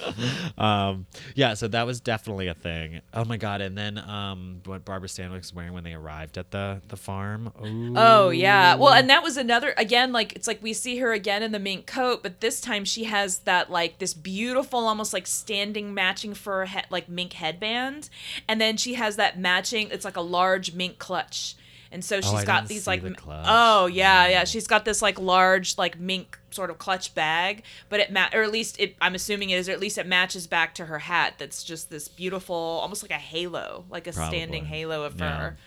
[0.57, 3.01] um, yeah, so that was definitely a thing.
[3.13, 3.61] Oh my god!
[3.61, 7.51] And then um, what Barbara Stanwyck was wearing when they arrived at the the farm.
[7.65, 7.93] Ooh.
[7.95, 8.75] Oh yeah.
[8.75, 11.59] Well, and that was another again like it's like we see her again in the
[11.59, 16.33] mink coat, but this time she has that like this beautiful almost like standing matching
[16.33, 18.09] fur he- like mink headband,
[18.47, 21.55] and then she has that matching it's like a large mink clutch.
[21.93, 24.47] And so oh, she's Oh, got these like the oh yeah yeah mm.
[24.47, 28.43] she's got this like large like mink sort of clutch bag but it ma- or
[28.43, 30.99] at least it I'm assuming it is or at least it matches back to her
[30.99, 35.37] hat that's just this beautiful almost like a halo like a standing halo of Yeah.
[35.37, 35.57] fur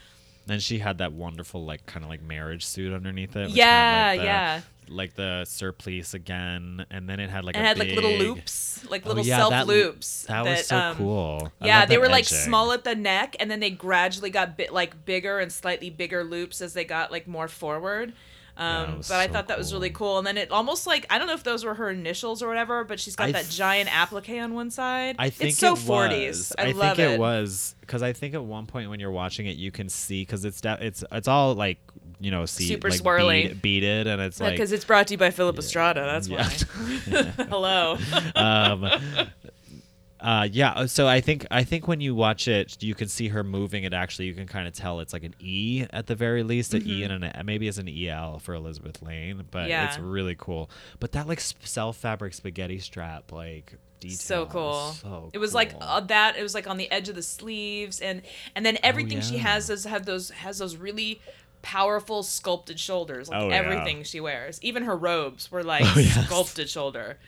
[0.47, 3.51] Then she had that wonderful like kind of like marriage suit underneath it.
[3.51, 4.61] Yeah, had, like, the, yeah.
[4.89, 9.03] Like the surplice again, and then it had like it had like little loops, like
[9.05, 10.23] Oh, little yeah, self that- loops.
[10.29, 11.53] That was so um, cool.
[11.61, 14.57] I Yeah, they that were like small at the neck, and then they gradually got
[14.57, 18.13] bit like bigger and slightly bigger loops as they got like more forward.
[18.57, 19.95] Um, it was but I thought that was really cool.
[20.11, 20.19] cool.
[20.19, 22.85] And then it almost like I don't know if those were her initials or whatever,
[22.85, 25.17] but she's got I that th- giant applique on one side.
[25.19, 26.27] I think it's so it 40s.
[26.29, 26.53] was.
[26.57, 27.19] I, think love it, it.
[27.19, 30.45] was because I think at one point when you're watching it, you can see because
[30.45, 31.79] it's da- it's it's all like
[32.21, 33.49] you know see Super like swirly.
[33.49, 36.03] bead- beaded and it's like because it's brought to you by Philip Estrada.
[36.03, 36.49] That's Yeah.
[36.49, 37.23] why.
[37.49, 37.99] Hello.
[38.37, 38.91] um,
[40.21, 40.87] uh, yeah.
[40.87, 43.85] So I think I think when you watch it, you can see her moving.
[43.85, 46.73] It actually you can kind of tell it's like an E at the very least,
[46.73, 50.11] an E and an maybe it's an EL for Elizabeth Lane, but it's Mm-hmm.
[50.11, 50.71] Really cool.
[50.99, 54.93] But that like self fabric spaghetti strap like detail, so cool.
[54.93, 56.37] So it was like uh, that.
[56.39, 58.23] It was like on the edge of the sleeves, and
[58.57, 59.43] and then everything she Oh, yeah.
[59.43, 61.21] has is have those has those really
[61.65, 63.29] powerful sculpted shoulders.
[63.29, 63.55] Like Oh, yeah.
[63.57, 66.17] everything she wears, even her robes were like Oh, yes.
[66.19, 67.19] Oh sculpted shoulder.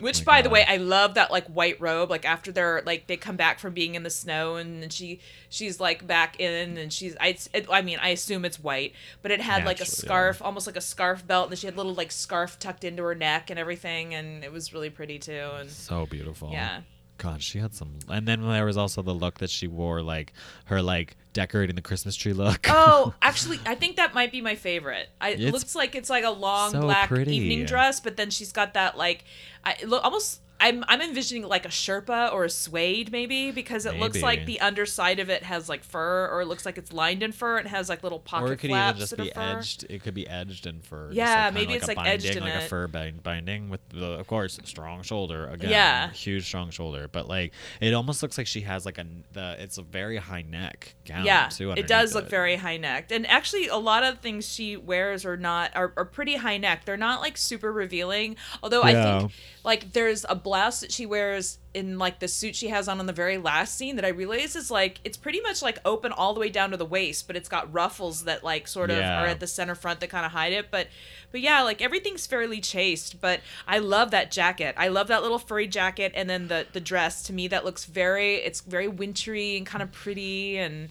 [0.00, 2.08] Which, oh my by the way, I love that like white robe.
[2.08, 5.20] Like after they're like they come back from being in the snow, and then she
[5.50, 9.30] she's like back in, and she's I it, I mean I assume it's white, but
[9.30, 10.06] it had like a Naturally, yeah.
[10.08, 13.02] scarf, almost like a scarf belt, and then she had little like scarf tucked into
[13.02, 15.50] her neck and everything, and it was really pretty too.
[15.58, 16.48] And so beautiful.
[16.52, 16.80] Yeah.
[17.20, 17.98] God, she had some.
[18.08, 20.32] And then there was also the look that she wore, like
[20.64, 22.66] her like decorating the Christmas tree look.
[22.66, 25.10] Oh, actually, I think that might be my favorite.
[25.20, 27.36] I, it looks like it's like a long so black pretty.
[27.36, 29.24] evening dress, but then she's got that like,
[29.62, 33.96] I look almost I'm I'm envisioning like a Sherpa or a suede maybe because it
[33.98, 37.22] looks like the underside of it has like fur or it looks like it's lined
[37.22, 37.58] in fur.
[37.58, 39.86] It has like little pocket or it could flaps even just be edged.
[39.88, 41.10] It could be edged in fur.
[41.12, 43.80] Yeah, kinda maybe like it's, a like, edged in like a fur bind- binding with
[43.88, 45.70] the, of course, strong shoulder again.
[45.70, 46.10] Yeah.
[46.10, 47.08] huge strong shoulder.
[47.10, 49.56] But like, it almost looks like she has like a the.
[49.58, 51.24] It's a very high neck gown.
[51.24, 52.30] yeah, too, it does look it.
[52.30, 56.04] very high necked, and actually, a lot of things she wears are not are, are
[56.04, 56.84] pretty high neck.
[56.84, 58.36] They're not like super revealing.
[58.62, 59.32] Although I think
[59.64, 63.06] like there's a blouse that she wears in like the suit she has on in
[63.06, 66.34] the very last scene that I realize is like it's pretty much like open all
[66.34, 69.22] the way down to the waist, but it's got ruffles that like sort of Yeah.
[69.22, 70.72] are at the center front that kind of hide it.
[70.72, 70.88] But
[71.30, 73.20] but yeah, like everything's fairly chaste.
[73.20, 74.74] But I love that jacket.
[74.76, 77.22] I love that little furry jacket, and then the the dress.
[77.24, 80.88] To me, that looks very it's very wintry and kind of pretty and.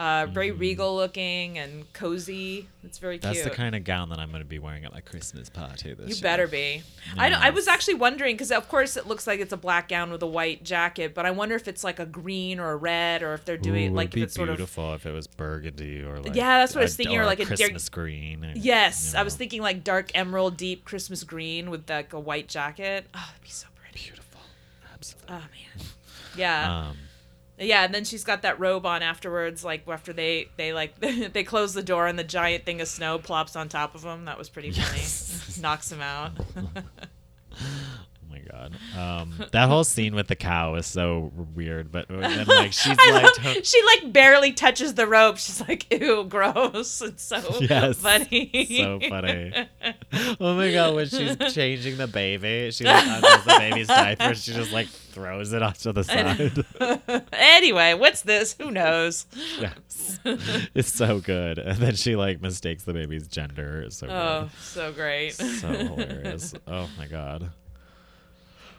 [0.00, 2.66] Uh, very regal looking and cozy.
[2.82, 3.24] It's very cute.
[3.24, 3.34] Mm-hmm.
[3.34, 5.92] That's the kind of gown that I'm going to be wearing at my Christmas party
[5.92, 6.22] this You year.
[6.22, 6.82] better be.
[7.18, 9.88] I, don't- I was actually wondering because of course it looks like it's a black
[9.88, 12.76] gown with a white jacket, but I wonder if it's like a green or a
[12.76, 14.56] red or if they're doing Ooh, like it'd if it's sort of.
[14.56, 17.26] beautiful if it was burgundy or like Yeah, that's what I was a- thinking, or
[17.26, 18.42] like a a dark- green.
[18.42, 22.20] or, Yes, you I was thinking like dark emerald, deep Christmas green with like a
[22.20, 23.06] white jacket.
[23.14, 24.02] Oh, that'd be so pretty.
[24.02, 24.40] beautiful,
[24.94, 25.34] absolutely.
[25.34, 25.86] Oh man.
[26.38, 26.78] Yeah.
[26.88, 26.96] Um,
[27.60, 30.98] Yeah, and then she's got that robe on afterwards, like after they they like
[31.32, 34.24] they close the door and the giant thing of snow plops on top of him.
[34.24, 34.98] That was pretty funny.
[34.98, 35.58] Yes.
[35.60, 36.32] Knocks him out.
[38.94, 39.20] God.
[39.22, 43.34] Um, that whole scene with the cow is so weird, but and like she's like,
[43.64, 45.38] she like barely touches the rope.
[45.38, 47.00] She's like, ew, gross.
[47.02, 48.66] It's so Yes, funny.
[48.78, 49.52] so funny.
[50.40, 54.52] oh my god, when she's changing the baby, she like undoes the baby's diaper, she
[54.52, 57.26] just like throws it onto the side.
[57.32, 58.54] anyway, what's this?
[58.60, 59.26] Who knows?
[59.60, 60.20] yes,
[60.74, 61.58] it's so good.
[61.58, 63.82] And then she like mistakes the baby's gender.
[63.82, 65.34] It's so Oh, so great.
[65.34, 66.54] so hilarious.
[66.66, 67.50] Oh my god.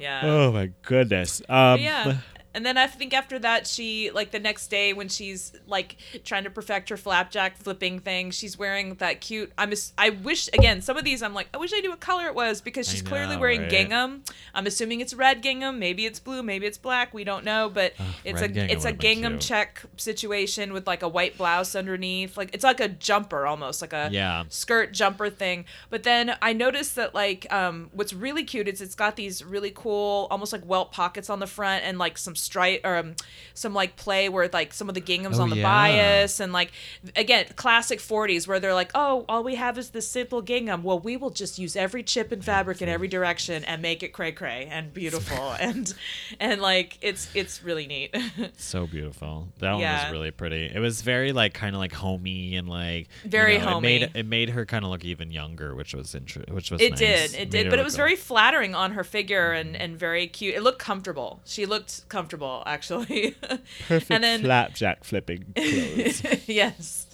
[0.01, 0.21] Yeah.
[0.23, 1.41] Oh my goodness.
[1.47, 2.17] Um, yeah.
[2.53, 6.43] And then I think after that, she like the next day when she's like trying
[6.43, 9.51] to perfect her flapjack flipping thing, she's wearing that cute.
[9.57, 9.71] I'm.
[9.71, 11.23] ass- I wish again some of these.
[11.23, 13.69] I'm like, I wish I knew what color it was because she's clearly wearing right?
[13.69, 14.23] gingham.
[14.53, 15.79] I'm assuming it's red gingham.
[15.79, 16.43] Maybe it's blue.
[16.43, 17.13] Maybe it's black.
[17.13, 17.69] We don't know.
[17.73, 17.93] But
[18.25, 19.41] it's a gingham it's a gingham cute.
[19.41, 22.35] check situation with like a white blouse underneath.
[22.37, 24.43] Like it's like a jumper almost like a Yeah.
[24.49, 25.65] skirt jumper thing.
[25.89, 29.71] But then I noticed that like um what's really cute is it's got these really
[29.73, 33.15] cool almost like welt pockets on the front and like some stripe or um,
[33.53, 35.63] some like play where like some of the ginghams Oh, on the yeah.
[35.63, 36.71] bias and like
[37.15, 40.99] again classic 40s where they're like oh all we have is this simple gingham well
[40.99, 44.31] we will just use every chip and fabric in every direction and make it cray
[44.31, 45.93] cray and beautiful and
[46.39, 48.15] and like it's it's really neat
[48.57, 49.47] So beautiful.
[49.59, 50.65] That one was really pretty.
[50.73, 54.01] It was very like kind of like homey and like you Very know, It made
[54.03, 54.11] homey.
[54.19, 56.53] it made her kind of look even younger, which was interesting.
[56.53, 56.99] Which was It nice.
[56.99, 60.27] did, it Made did, but it was very flattering on her figure and and very
[60.27, 60.55] cute.
[60.55, 61.41] It looked comfortable.
[61.45, 62.30] She looked comfortable
[62.65, 63.35] actually.
[63.87, 66.23] perfect and then flapjack flipping clothes.
[66.47, 67.07] yes.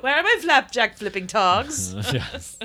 [0.00, 1.94] Where are my flapjack flipping togs?
[2.12, 2.58] yes.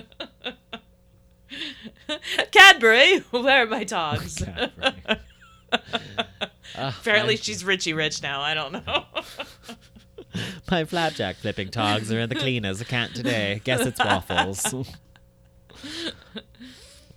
[2.52, 4.44] Cadbury, where are my togs?
[4.44, 5.20] Cadbury.
[6.78, 8.42] Ah, Apparently she's Richie Rich now.
[8.42, 9.06] I don't know.
[10.70, 12.82] My flapjack flipping togs are in the cleaners.
[12.82, 13.62] I can't today.
[13.64, 14.76] Guess it's waffles.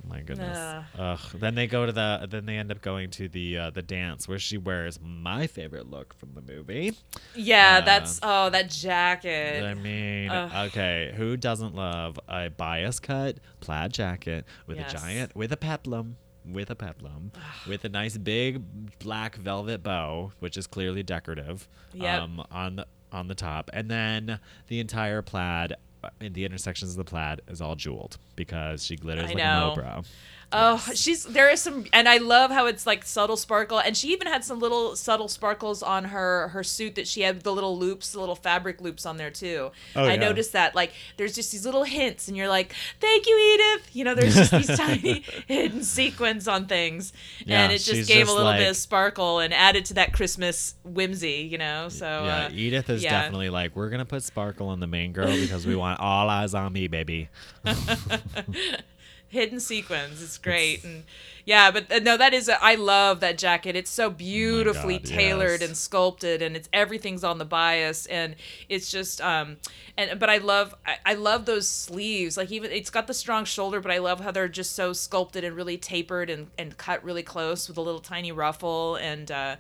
[0.09, 0.85] My goodness.
[0.99, 1.19] Ugh.
[1.35, 2.27] Then they go to the.
[2.31, 5.91] Then they end up going to the uh, the dance where she wears my favorite
[5.91, 6.95] look from the movie.
[7.35, 9.63] yeah, Uh, that's oh that jacket.
[9.65, 10.69] I mean, Ugh.
[10.69, 14.93] okay, who doesn't love a bias cut plaid jacket with Yes.
[14.95, 16.17] a giant with a peplum,
[16.51, 17.31] with a peplum,
[17.69, 18.63] with a nice big
[18.99, 22.23] black velvet bow, which is clearly decorative, Yep.
[22.23, 25.75] um, on the on the top, and then the entire plaid.
[26.05, 29.37] Uh, In the intersections of the plaid is all jeweled because she glitters I like
[29.39, 29.75] know.
[29.77, 30.07] a mobrow.
[30.51, 34.09] Oh, she's there is some, and I love how it's like subtle sparkle, and she
[34.13, 37.79] even had some little subtle sparkles on her her suit that she had the little
[37.79, 39.71] loops, the little fabric loops on there too.
[39.95, 40.21] Oh, I yeah.
[40.21, 44.05] noticed that like there's just these little hints, and you're like, "Thank you, Edith." You
[44.05, 47.13] know, there's just these tiny hidden sequins on things,
[47.45, 50.15] Yeah, and it just gave just a little bit of sparkle and added to that
[50.15, 51.47] Christmas whimsy.
[51.51, 53.11] You know, so yeah, uh, Edith is yeah.
[53.11, 56.55] definitely like, we're gonna put sparkle on the main girl because we want all eyes
[56.55, 57.29] on me, baby.
[59.29, 60.23] hidden sequins.
[60.23, 61.05] It's great, and
[61.45, 62.49] yeah, but uh, no, that is.
[62.49, 63.77] A, I love that jacket.
[63.77, 65.69] It's so beautifully God, tailored yes.
[65.69, 68.37] and sculpted, and it's everything's on the bias, and
[68.69, 69.57] it's just um,
[69.97, 72.37] and but I love I, I love those sleeves.
[72.37, 75.45] Like even it's got the strong shoulder, but I love how they're just so sculpted
[75.45, 79.31] and really tapered and and cut really close with a little tiny ruffle and.
[79.31, 79.57] uh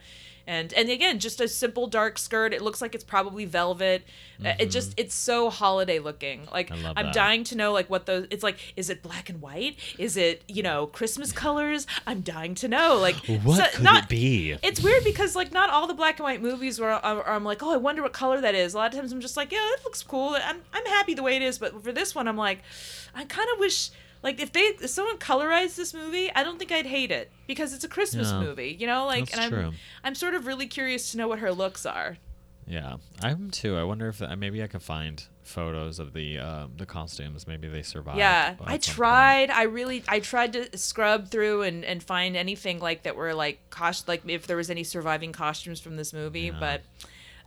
[0.49, 4.03] and and again just a simple dark skirt it looks like it's probably velvet
[4.45, 6.87] Uh, it just it's so holiday looking like Mm-hmm.
[6.97, 7.15] I'm that.
[7.15, 10.43] dying to know like what those it's like is it black and white is it
[10.49, 14.57] you know christmas colors i'm dying to know like What so- could not it be?
[14.63, 17.63] it's weird because like not all the black and white movies where I'm, I'm like,
[17.63, 18.73] oh, I wonder what color that is.
[18.75, 20.31] A lot of times I'm just like, yeah, it looks cool.
[20.43, 21.59] I'm I'm happy the way it is.
[21.59, 22.61] But for this one, I'm like,
[23.15, 23.91] I kind of wish
[24.23, 27.73] like if they if someone colorized this movie, I don't think I'd hate it because
[27.73, 29.07] it's a Christmas movie, you know.
[29.07, 29.73] Like, and I'm true.
[30.05, 32.19] I'm sort of really curious to know what her looks are.
[32.67, 33.77] Yeah, I'm too.
[33.79, 37.47] I wonder if uh, maybe I could find photos of the um, the costumes.
[37.47, 38.19] Maybe they survived.
[38.19, 38.83] Yeah, I some point.
[38.83, 39.51] tried.
[39.51, 43.71] I really, I tried to scrub through and, and find anything like that were like
[43.71, 46.57] cost, like if there was any surviving costumes from this movie, Yeah.
[46.61, 46.83] but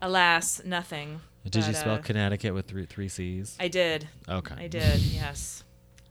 [0.02, 1.22] alas, nothing.
[1.48, 3.56] Did you spell uh, Connecticut with three three C's?
[3.60, 4.08] I did.
[4.28, 4.56] okay.
[4.58, 5.00] I did.
[5.02, 5.64] Yes.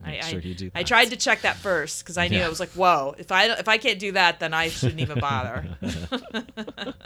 [0.03, 2.45] I, sure you do I tried to check that first because I knew Yeah.
[2.45, 3.15] I was like, "Whoa!
[3.17, 5.65] If I if I can't do that, then I shouldn't even bother."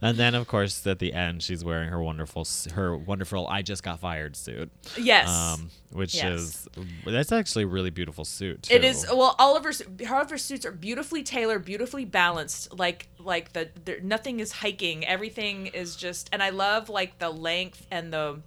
[0.00, 3.82] And then, of course, at the end, she's wearing her wonderful her wonderful "I just
[3.82, 4.70] got fired" suit.
[4.96, 6.40] yes, Um, which Yes.
[6.40, 6.68] is
[7.04, 8.64] that's actually a really beautiful suit.
[8.64, 8.74] Too.
[8.74, 9.06] it is.
[9.10, 9.72] Well, all of her
[10.10, 12.78] all of her suits are beautifully tailored, beautifully balanced.
[12.78, 15.04] Like like the there, nothing is hiking.
[15.04, 18.40] Everything is just, and I love like the length and the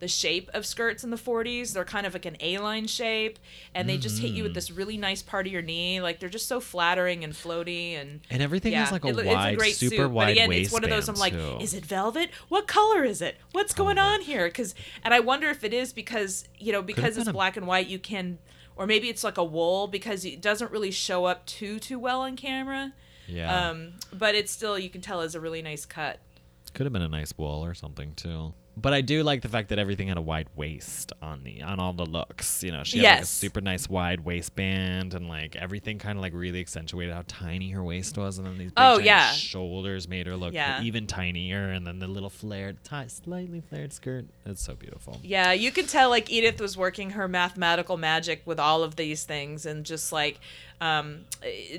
[0.00, 1.72] the shape of skirts in the 40s.
[1.72, 3.38] They're kind of like an A-line shape,
[3.74, 6.00] and they just hit you with this really nice part of your knee.
[6.00, 8.20] Like they're just so flattering and floaty and.
[8.30, 10.90] And everything has like a it wide, super suit, wide but again, it's one of
[10.90, 11.08] those.
[11.08, 11.58] I'm like, too.
[11.60, 12.30] is it velvet?
[12.48, 13.36] What color is it?
[13.52, 14.46] What's going on here?
[14.46, 14.74] Because,
[15.04, 17.88] and I wonder if it is because you know because it's a- black and white,
[17.88, 18.38] you can,
[18.76, 22.20] or maybe it's like a wool because it doesn't really show up too too well
[22.22, 22.92] on camera.
[23.26, 26.18] Yeah, Um, but it's still you can tell is a really nice cut.
[26.72, 28.54] could have been a nice wool or something too.
[28.80, 31.80] But I do like the fact that everything had a wide waist on the on
[31.80, 32.62] all the looks.
[32.62, 36.22] You know, she had like a super nice wide waistband and like everything kind of
[36.22, 39.32] like really accentuated how tiny her waist was, and then these big Oh, yeah.
[39.32, 40.82] shoulders made her look Yeah.
[40.82, 44.26] even tinier, and then the little flared, ti- slightly flared skirt.
[44.46, 45.20] It's so beautiful.
[45.22, 49.24] Yeah, you could tell like Edith was working her mathematical magic with all of these
[49.24, 50.40] things and just like
[50.80, 51.24] um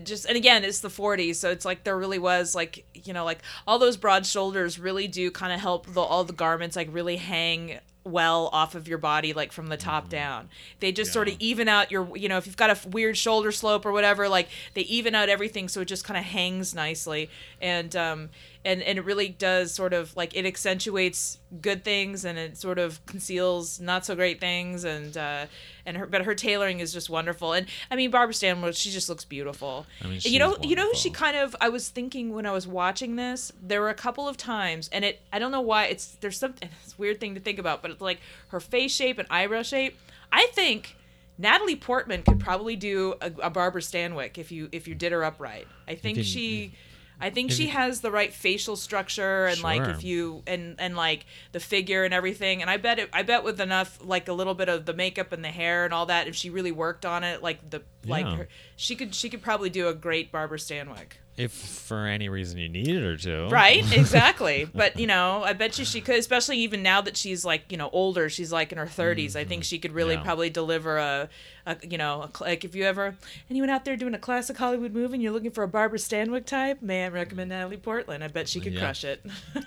[0.03, 3.23] just and again it's the 40s so it's like there really was like you know
[3.23, 6.89] like all those broad shoulders really do kind of help the, all the garments like
[6.91, 10.49] really hang well off of your body like from the top down.
[10.79, 11.43] They just sort of Mm-hmm.
[11.43, 14.27] Even out your you know if you've got a f- weird shoulder slope or whatever
[14.27, 17.29] like they even out everything so it just kind of hangs nicely
[17.61, 18.29] and um
[18.65, 22.77] and and it really does sort of like it accentuates good things and it sort
[22.77, 25.45] of conceals not so great things and uh
[25.85, 27.53] and her but her tailoring is just wonderful.
[27.53, 29.85] And i mean barbara stanwyck she just looks beautiful.
[30.03, 32.51] I mean, you know you know who she kind of i was thinking when i
[32.51, 35.85] was watching this there were a couple of times and it i don't know why
[35.85, 38.93] it's there's something it's a weird thing to think about but it's like her face
[38.93, 39.97] shape and eyebrow shape.
[40.31, 40.95] I think
[41.37, 45.23] Natalie Portman could probably do a, a Barbara Stanwyck if you if you did her
[45.23, 45.67] upright.
[45.87, 46.73] I think she,
[47.21, 50.95] I think if she has the right facial structure and like if you and and
[50.95, 52.61] like the figure and everything.
[52.61, 55.31] And I bet it, I bet with enough like a little bit of the makeup
[55.31, 58.25] and the hair and all that, if she really worked on it, like the like
[58.25, 58.47] her,
[58.81, 61.13] she could she could probably do a great Barbara Stanwyck.
[61.35, 64.67] If for any reason you needed her to, Right, exactly.
[64.73, 67.77] but you know, I bet you she could, especially even now that she's like you
[67.77, 68.29] know older.
[68.29, 69.35] She's like in her 30s.
[69.35, 70.23] I think she could really Yeah.
[70.23, 71.29] probably deliver a,
[71.65, 73.15] a you know, a, like if you ever
[73.49, 76.45] anyone out there doing a classic Hollywood movie and you're looking for a Barbara Stanwyck
[76.45, 78.23] type, may I recommend Natalie Portland.
[78.23, 78.79] I bet she could Yeah.
[78.81, 79.21] crush it.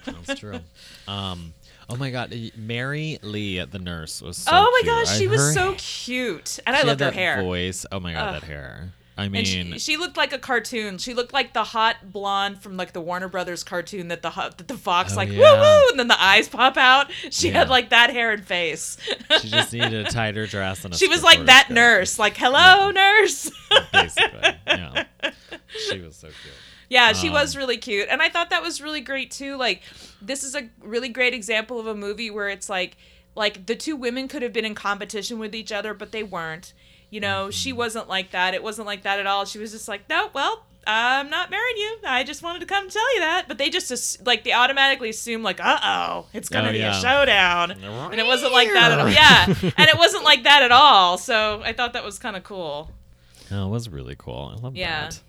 [0.05, 0.61] That's true.
[1.09, 1.53] Um,
[1.91, 4.37] oh my God, Mary Lee, the nurse, was.
[4.39, 4.87] So oh my cute.
[4.87, 7.43] gosh, I- she was so cute, and I she loved her hair.
[7.43, 7.85] Voice.
[7.91, 8.41] Oh my God, Ugh.
[8.43, 8.93] that hair.
[9.17, 10.97] I mean, she, she looked like a cartoon.
[10.97, 14.67] She looked like the hot blonde from like the Warner Brothers cartoon that the that
[14.69, 15.53] the fox Oh, like yeah.
[15.53, 17.11] woo woo, and then the eyes pop out.
[17.31, 17.59] She Yeah.
[17.59, 18.97] had like that hair and face.
[19.41, 20.97] she just needed a tighter dress and a.
[20.97, 23.51] she was like that skirt, nurse, like hello nurse.
[23.93, 25.05] Basically, yeah.
[25.91, 26.55] She was so cute.
[26.91, 29.57] yeah, she was Um, really cute, and I thought that was really great too.
[29.57, 29.83] Like
[30.23, 32.97] this is a really great example of a movie where it's like
[33.35, 36.73] like the two women could have been in competition with each other, but they weren't.
[37.13, 37.79] You know, she Mm-hmm.
[37.79, 38.55] wasn't like that.
[38.55, 39.45] It wasn't like that at all.
[39.45, 41.99] She was just like, no, well, I'm not marrying you.
[42.05, 43.45] I just wanted to come tell you that.
[43.47, 46.99] But they just like they automatically assume like, uh oh, it's gonna Oh, be yeah.
[46.99, 49.09] a showdown, and it wasn't like that at all.
[49.09, 49.45] Yeah,
[49.77, 51.19] and it wasn't like that at all.
[51.19, 52.91] So I thought that was kind of cool.
[53.53, 54.55] Oh, it was really cool.
[54.57, 55.11] I love Yeah.
[55.11, 55.21] that.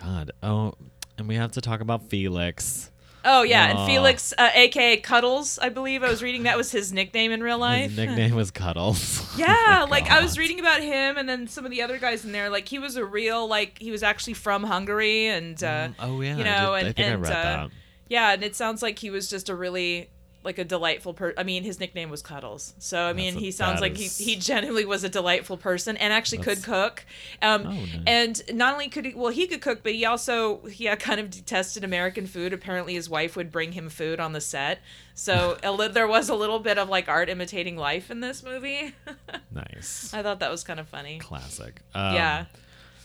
[0.00, 0.30] God.
[0.42, 0.74] Oh,
[1.18, 2.90] and we have to talk about Felix.
[3.30, 6.92] Oh yeah, and Felix, uh, aka Cuddles, I believe I was reading that was his
[6.94, 7.90] nickname in real life.
[7.90, 9.26] His nickname was Cuddles.
[9.38, 12.24] Yeah, Oh, like I was reading about him, and then some of the other guys
[12.24, 12.48] in there.
[12.50, 16.36] Like he was a real, like he was actually from Hungary, and uh, oh yeah.
[16.36, 17.70] you I know, did- I and think and I read uh, that.
[18.08, 20.08] yeah, and it sounds like he was just a really,
[20.44, 21.34] like a delightful person.
[21.38, 22.74] I mean his nickname was Cuddles.
[22.78, 25.96] So I mean That's he sounds like is- he, he genuinely was a delightful person
[25.96, 27.04] and actually could cook.
[27.42, 27.90] Um Oh, nice.
[28.06, 31.18] and not only could he well he could cook but he also he had kind
[31.20, 32.52] of detested American food.
[32.52, 34.78] Apparently his wife would bring him food on the set.
[35.14, 38.42] So a li- there was a little bit of like art imitating life in this
[38.42, 38.94] movie.
[39.50, 40.12] Nice.
[40.14, 41.18] I thought that was kind of funny.
[41.18, 41.80] Classic.
[41.94, 42.44] Um, yeah.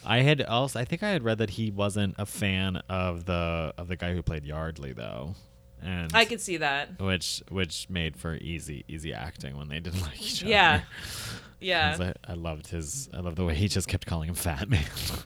[0.06, 3.74] I had also I think I had read that he wasn't a fan of the
[3.78, 5.36] of the guy who played Yardley though.
[5.84, 7.00] And I could see that.
[7.00, 10.74] which which made for easy easy acting when they didn't like each Yeah.
[10.76, 10.84] other.
[11.60, 11.92] Yeah.
[11.96, 14.70] 'Cause I, I loved his I loved the way he just kept calling him fat
[14.70, 14.84] man.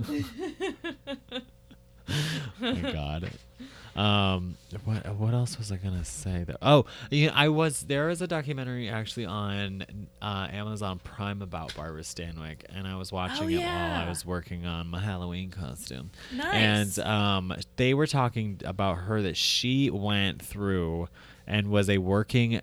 [0.08, 0.24] My
[2.62, 3.32] oh, God.
[3.98, 6.43] Um, what what else was I gonna say?
[6.45, 6.58] There?
[6.62, 9.84] Oh, yeah, I was there is a documentary actually on
[10.22, 14.68] uh, Amazon Prime about Barbara Stanwyck, and I was watching it while I was working
[14.68, 16.12] on my Halloween costume.
[16.32, 17.00] Nice.
[17.00, 21.08] And um, they were talking about her that she went through
[21.48, 22.62] and was a working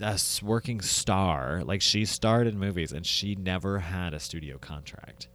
[0.00, 1.62] a working star.
[1.62, 5.28] Like she starred in movies, and she never had a studio contract.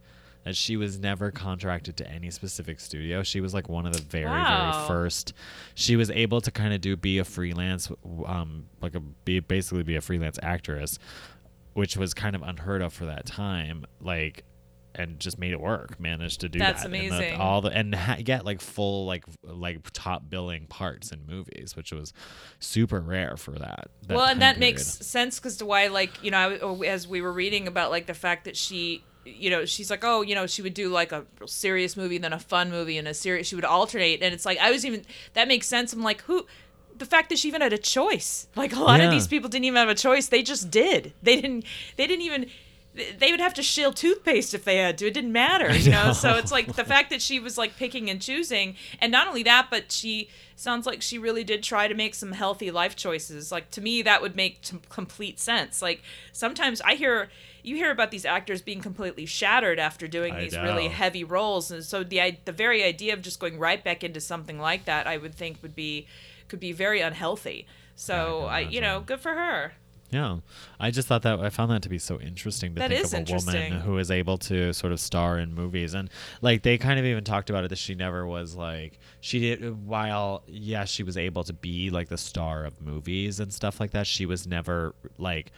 [0.52, 3.22] She was never contracted to any specific studio.
[3.22, 4.72] She was like one of the very Wow.
[4.72, 5.32] very first.
[5.74, 7.90] She was able to kind of do be a freelance,
[8.26, 10.98] um, like a be basically be a freelance actress,
[11.74, 13.84] which was kind of unheard of for that time.
[14.00, 14.44] Like
[14.98, 16.00] and just made it work.
[16.00, 16.86] Managed to do That's that.
[16.86, 17.38] And the- amazing.
[17.38, 21.92] all the and ha- get like full like like top billing parts in movies, which
[21.92, 22.14] was
[22.60, 23.88] super rare for that.
[24.06, 24.74] that well, and that period.
[24.76, 28.06] makes sense because to why, like, you know, I, as we were reading about, like,
[28.06, 31.12] the fact that she, you know, she's like, oh, you know, she would do like
[31.12, 33.46] a serious movie, then a fun movie, and a serious.
[33.48, 35.04] She would alternate, and it's like I was even
[35.34, 35.92] that makes sense.
[35.92, 36.46] I'm like, who?
[36.98, 39.06] The fact that she even had a choice, like a lot Yeah.
[39.06, 40.28] of these people didn't even have a choice.
[40.28, 41.12] They just did.
[41.22, 41.64] They didn't.
[41.96, 42.46] They didn't even.
[43.18, 45.06] They would have to shill toothpaste if they had to.
[45.06, 46.12] It didn't matter, you know.
[46.12, 49.42] So it's like the fact that she was like picking and choosing, and not only
[49.42, 53.52] that, but she sounds like she really did try to make some healthy life choices.
[53.52, 55.82] Like to me, that would make t- complete sense.
[55.82, 57.30] Like sometimes I hear
[57.62, 61.70] you hear about these actors being completely shattered after doing I these really heavy roles,
[61.70, 65.06] and so the the very idea of just going right back into something like that,
[65.06, 66.06] I would think would be
[66.48, 67.66] could be very unhealthy.
[67.96, 69.74] So can I, you know, good for her.
[70.16, 70.38] Yeah,
[70.80, 73.12] I just thought that I found that to be so interesting to That think is
[73.12, 76.08] of a woman who is able to sort of star in movies, and
[76.40, 79.86] like they kind of even talked about it that she never was like she did
[79.86, 83.90] while yeah she was able to be like the star of movies and stuff like
[83.90, 84.06] that.
[84.06, 85.52] She was never like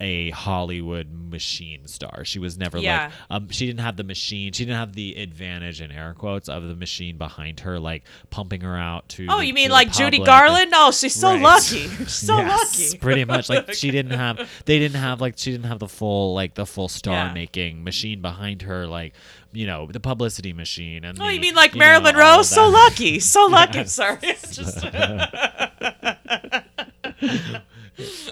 [0.00, 2.24] a Hollywood machine star.
[2.24, 3.04] She was never Yeah.
[3.04, 4.52] like um she didn't have the machine.
[4.52, 8.60] She didn't have the advantage in air quotes of the machine behind her like pumping
[8.60, 10.18] her out to Oh, the- you mean like Judy.
[10.18, 10.70] Garland?
[10.70, 11.42] No, she's so Right.
[11.42, 11.88] lucky.
[11.88, 12.98] She's so Yes, lucky.
[12.98, 13.48] pretty much.
[13.48, 16.66] Like she didn't have, they didn't have like she didn't have the full like the
[16.66, 17.32] full star Yeah.
[17.32, 19.14] making machine behind her, like
[19.52, 21.04] you know the publicity machine.
[21.04, 22.48] And Oh, you mean like you Marilyn all Rose?
[22.50, 23.78] So lucky, so lucky.
[23.86, 23.92] Yes.
[23.94, 24.84] Sorry, just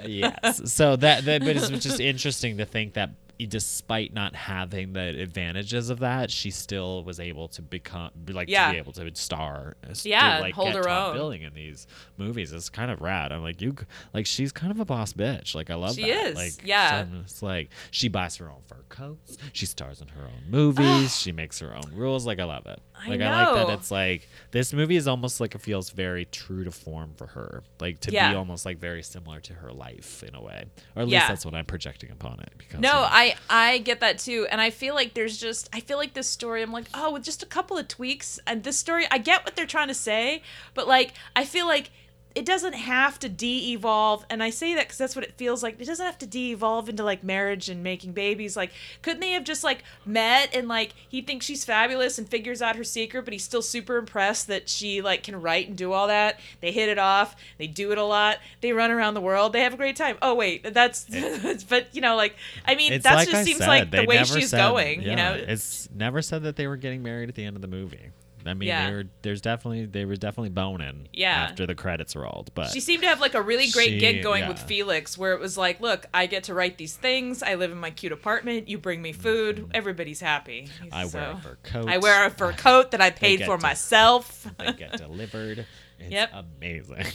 [0.05, 0.73] yes.
[0.73, 3.11] So that, that but it's just interesting to think that
[3.49, 8.69] despite not having the advantages of that, she still was able to become like Yeah.
[8.69, 11.15] to be able to star, uh, to, Yeah, like hold get her top own.
[11.17, 12.53] billing in these movies.
[12.53, 13.33] It's kind of rad.
[13.33, 13.75] I'm like you,
[14.13, 15.53] like she's kind of a boss bitch.
[15.55, 16.27] Like I love She that.
[16.29, 17.03] is, Like yeah.
[17.03, 19.37] so it's like she buys her own fur coats.
[19.53, 21.19] She stars in her own movies.
[21.19, 22.25] she makes her own rules.
[22.27, 22.81] Like I love it.
[22.97, 23.79] I Like I like that.
[23.79, 27.63] It's like this movie is almost like it feels very true to form for her.
[27.81, 28.31] Like to Yeah.
[28.31, 30.65] be almost like very similar to her life in a way,
[30.97, 31.29] or at least Yeah.
[31.29, 32.53] that's what I'm projecting upon it.
[32.57, 35.99] Because No, I I get that too, and I feel like there's just I feel
[35.99, 36.63] like this story.
[36.63, 39.57] I'm like, oh, with just a couple of tweaks, and this story, I get what
[39.57, 40.43] they're trying to say,
[40.75, 41.91] but like I feel like
[42.35, 45.81] it doesn't have to de-evolve, and I say that because that's what it feels like.
[45.81, 48.57] It doesn't have to de-evolve into like marriage and making babies.
[48.57, 48.73] Like,
[49.03, 52.75] couldn't they have just like met and like he thinks she's fabulous and figures out
[52.75, 56.09] her secret, but he's still super impressed that she like can write and do all
[56.09, 56.41] that.
[56.61, 57.37] They hit it off.
[57.57, 58.39] They do it a lot.
[58.61, 59.53] They run around the world.
[59.53, 60.19] They have a great time.
[60.21, 61.05] Oh wait, that's
[61.69, 62.35] but you know like
[62.67, 65.03] I mean that like just I seems said, like the way she's said- going.
[65.03, 67.69] You know, it's never said that they were getting married at the end of the
[67.69, 68.11] movie.
[68.47, 68.91] I mean, Yeah.
[68.91, 71.31] were, there's definitely they were definitely boning Yeah.
[71.49, 74.23] after the credits rolled, but She seemed to have like a really great She- gig
[74.23, 74.59] going with.
[74.59, 77.43] Felix, where it was like, look, I get to write these things.
[77.43, 78.69] I live in my cute apartment.
[78.69, 79.71] You bring me food.
[79.75, 80.69] Everybody's happy.
[80.83, 80.89] Mm-hmm.
[80.95, 81.89] I wear a fur coat.
[81.89, 84.47] I wear a fur coat that I paid for to- myself.
[84.59, 85.67] they get delivered.
[85.99, 86.31] It's Yep.
[86.35, 87.07] amazing.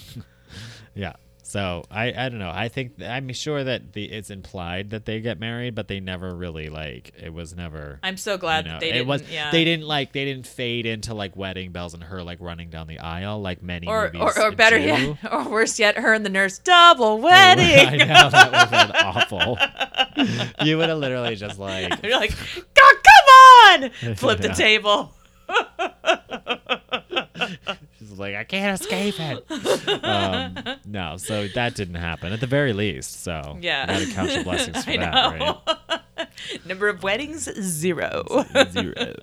[0.96, 1.14] yeah.
[1.50, 2.52] So I, I don't know.
[2.54, 6.36] I think I'm sure that the it's implied that they get married, but they never
[6.36, 8.00] really like it was never.
[8.04, 9.08] I'm so glad you know, that they it didn't.
[9.08, 9.50] was yeah.
[9.50, 12.86] they didn't like they didn't fade into like wedding bells and her like running down
[12.86, 14.86] the aisle like many or, movies or, or better do.
[14.86, 17.66] yet, or worse yet, her and the nurse double wedding.
[17.66, 19.58] I know that would have been awful.
[20.68, 22.36] you would have literally just like You're like,
[22.76, 24.16] God, come on!
[24.16, 25.16] Flip the table.
[28.20, 30.04] Was like, I can't escape it.
[30.04, 33.24] um, no, so that didn't happen at the very least.
[33.24, 33.86] So Yeah.
[33.88, 36.28] gotta count your blessings for I that, know.
[36.66, 38.24] Number of weddings zero.
[38.72, 39.16] Zero.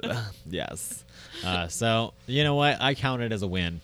[0.49, 1.03] yes.
[1.45, 2.81] Uh, so you know what?
[2.81, 3.83] I count it as a win.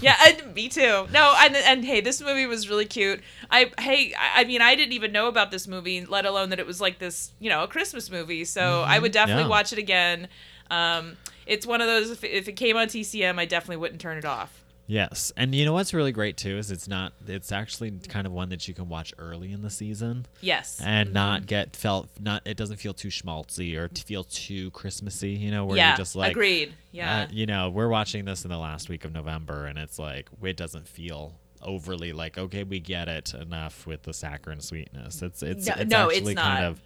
[0.00, 1.06] yeah, and me too.
[1.12, 3.20] No, and and hey, this movie was really cute.
[3.50, 6.66] I hey, I mean, I didn't even know about this movie, let alone that it
[6.66, 8.44] was like this, you know, a Christmas movie.
[8.46, 9.50] So I would definitely Mm-hmm.
[9.50, 9.56] Yeah.
[9.56, 10.28] watch it again.
[10.70, 12.10] Um, it's one of those.
[12.10, 14.60] If, if it came on TCM, I definitely wouldn't turn it off.
[14.86, 17.14] Yes, and you know what's really great too is it's not.
[17.26, 20.78] It's actually kind of one that you can watch early in the season Yes.
[20.84, 22.08] and not get felt.
[22.20, 25.30] Not it doesn't feel too schmaltzy or to feel too Christmassy.
[25.30, 25.90] You know, where yeah.
[25.90, 26.74] you're just like, agreed.
[26.92, 27.22] Yeah.
[27.22, 30.28] uh, you know, we're watching this in the last week of November, and it's like
[30.42, 35.22] it doesn't feel overly like okay, we get it enough with the saccharine sweetness.
[35.22, 36.44] It's it's, No- it's no, it's not.
[36.44, 36.82] kind of.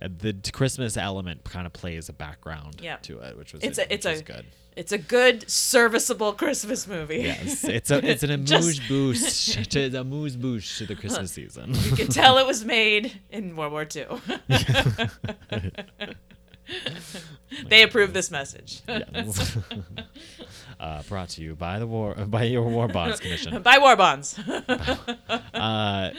[0.00, 2.96] The Christmas element kind of plays a background Yeah.
[3.02, 4.46] to it, which was It's a- it's a- good.
[4.76, 7.18] it's a good, serviceable Christmas movie.
[7.22, 11.74] Yes, it's a it's an amuse bouche to the amuse bouche to the Christmas season.
[11.74, 14.06] you can tell it was made in World War II.
[17.68, 18.82] they approve this message.
[20.78, 23.60] Uh, brought to you by the war by your war bonds commission.
[23.62, 24.38] by war bonds.
[24.38, 26.10] Uh,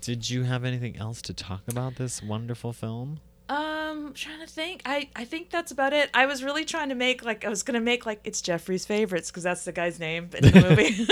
[0.00, 3.20] did you have anything else to talk about this wonderful film?
[3.48, 4.82] Um, I'm trying to think.
[4.86, 6.08] I I think that's about it.
[6.14, 9.30] I was really trying to make like I was gonna make like it's Jeffrey's favorites
[9.30, 11.06] because that's the guy's name in the movie.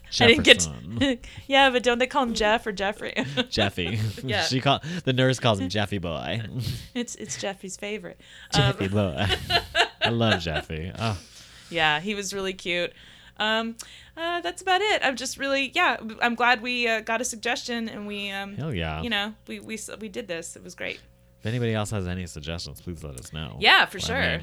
[0.20, 0.58] I didn't get.
[0.58, 1.18] Jefferson.
[1.46, 3.14] yeah, but don't they call him Jeff or Jeffrey?
[3.48, 4.00] Jeffy.
[4.24, 4.42] Yeah.
[4.42, 6.42] she call the nurse calls him Jeffy boy.
[6.94, 8.20] it's it's Jeffrey's favorite.
[8.54, 9.26] Um, Jeffy boy.
[10.02, 10.90] I love Jeffy.
[10.98, 11.18] Oh,
[11.70, 12.92] yeah, he was really cute.
[13.36, 13.76] Um,
[14.18, 15.00] uh, that's about it.
[15.04, 15.96] I'm just really yeah.
[16.20, 19.00] I'm glad we uh, got a suggestion and we um, hell yeah.
[19.02, 20.56] you know we we we did this.
[20.56, 21.00] It was great.
[21.40, 23.56] if anybody else has any suggestions, please let us know.
[23.60, 24.20] Yeah, for I sure.
[24.20, 24.40] mean,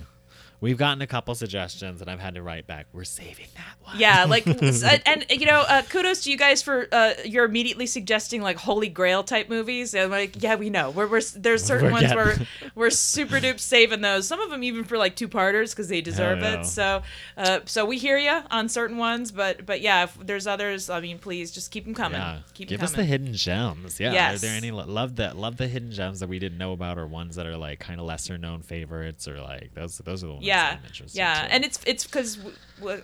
[0.62, 2.88] we've gotten a couple suggestions, and I've had to write back.
[2.94, 4.00] We're saving that one.
[4.00, 4.48] Yeah, like,
[5.06, 8.90] and you know, uh, kudos to you guys for uh, you're immediately suggesting like Holy
[8.90, 9.94] Grail type movies.
[9.94, 10.90] And like, yeah, we know.
[10.92, 12.38] We're, we're there's certain We're ones getting- where
[12.76, 14.28] we're super dupe saving those.
[14.28, 16.66] Some of them even for like two parters because they deserve it.
[16.66, 17.04] So,
[17.38, 21.00] uh, so we hear you on certain ones, but but yeah, if there's others, I
[21.00, 22.20] mean, please just keep them coming.
[22.20, 22.40] Yeah.
[22.54, 24.00] Keep Give them us the hidden gems.
[24.00, 24.34] Yeah.
[24.34, 27.08] Are there any love that love the hidden gems that we didn't know about, or
[27.08, 30.38] ones that are like kind of lesser known favorites, or like those those are the
[30.46, 30.78] yeah
[31.14, 31.48] yeah.
[31.50, 32.38] and it's it's because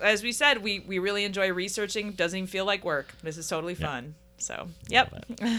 [0.02, 2.12] as we said we we really enjoy researching.
[2.12, 3.14] Doesn't even feel like work.
[3.22, 3.86] This is totally Yeah.
[3.86, 4.14] fun.
[4.38, 5.12] So yep.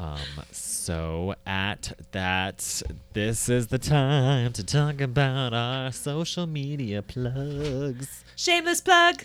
[0.00, 0.20] Um,
[0.52, 2.82] so at that,
[3.14, 8.22] this is the time to talk about our social media plugs.
[8.36, 9.24] shameless plug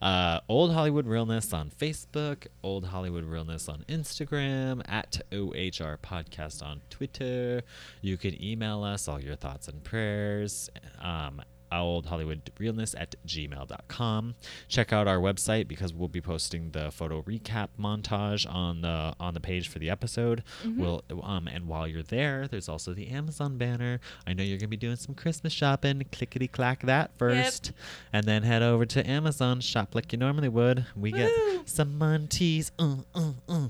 [0.00, 6.80] Uh, Old Hollywood Realness on Facebook, Old Hollywood Realness on Instagram, at OHR Podcast on
[6.90, 7.62] Twitter.
[8.02, 10.70] You can email us all your thoughts and prayers.
[11.00, 11.42] Um,
[11.80, 14.34] old hollywood realness at gmail.com
[14.68, 19.34] check out our website because we'll be posting the photo recap montage on the on
[19.34, 20.42] the page for the episode
[20.76, 24.68] we'll um and while you're there there's also the amazon banner i know you're gonna
[24.68, 27.72] be doing some christmas shopping clickety clack that first
[28.12, 30.86] and then head over to Amazon, shop like you normally would.
[30.96, 31.18] We Woo.
[31.18, 32.70] get some munties.
[32.78, 33.68] Uh, uh, uh.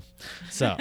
[0.49, 0.77] So,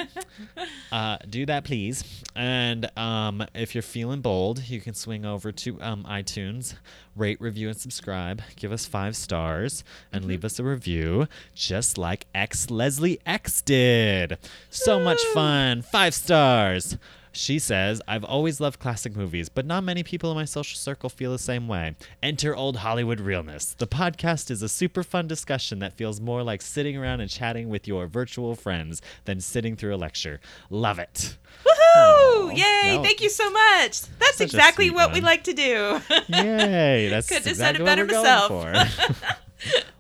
[0.93, 2.05] uh, do that, please.
[2.35, 6.75] And um, if you're feeling bold, you can swing over to um, iTunes,
[7.17, 8.43] rate, review, and subscribe.
[8.57, 10.31] Give us five stars and mm-hmm.
[10.31, 14.39] leave us a review, just like X Leslie X did.
[14.71, 15.83] So much fun.
[15.83, 16.97] Five stars.
[17.37, 21.09] She says, I've always loved classic movies, but not many people in my social circle
[21.11, 21.97] feel the same way.
[22.22, 23.74] Enter Old Hollywood Realness.
[23.76, 27.68] The podcast is a super fun discussion that feels more like sitting around and chatting
[27.68, 30.41] with your virtual friends than sitting through a lecture.
[30.70, 31.37] Love it.
[31.66, 31.97] Woohoo!
[31.97, 32.97] Aw, Yay!
[32.97, 33.03] no.
[33.03, 34.03] Thank you so much.
[34.18, 36.01] That's Such exactly what we like to do.
[36.28, 37.09] Yay.
[37.11, 38.49] That's Couldn't have said exactly it better myself.
[38.49, 38.72] for.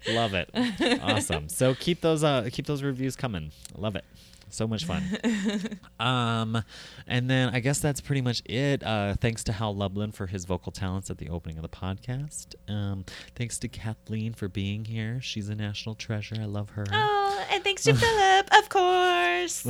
[0.12, 0.50] Love it.
[1.02, 1.48] Awesome.
[1.48, 3.50] So keep those uh keep those reviews coming.
[3.76, 4.04] Love it.
[4.54, 5.02] So much fun.
[6.00, 6.62] um
[7.06, 8.82] and then I guess that's pretty much it.
[8.82, 12.54] Uh thanks to Hal Lublin for his vocal talents at the opening of the podcast.
[12.68, 15.20] Um thanks to Kathleen for being here.
[15.20, 16.36] She's a national treasure.
[16.40, 16.84] I love her.
[16.92, 19.66] oh, and thanks to Philip, of course.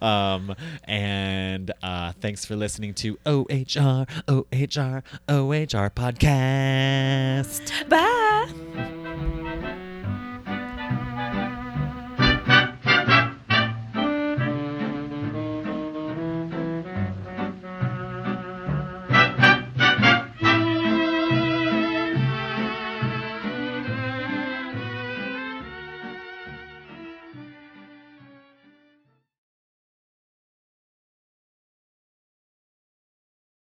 [0.02, 7.88] um, and uh, thanks for listening to OHR, OHR, OHR podcast.
[7.88, 8.96] Bye.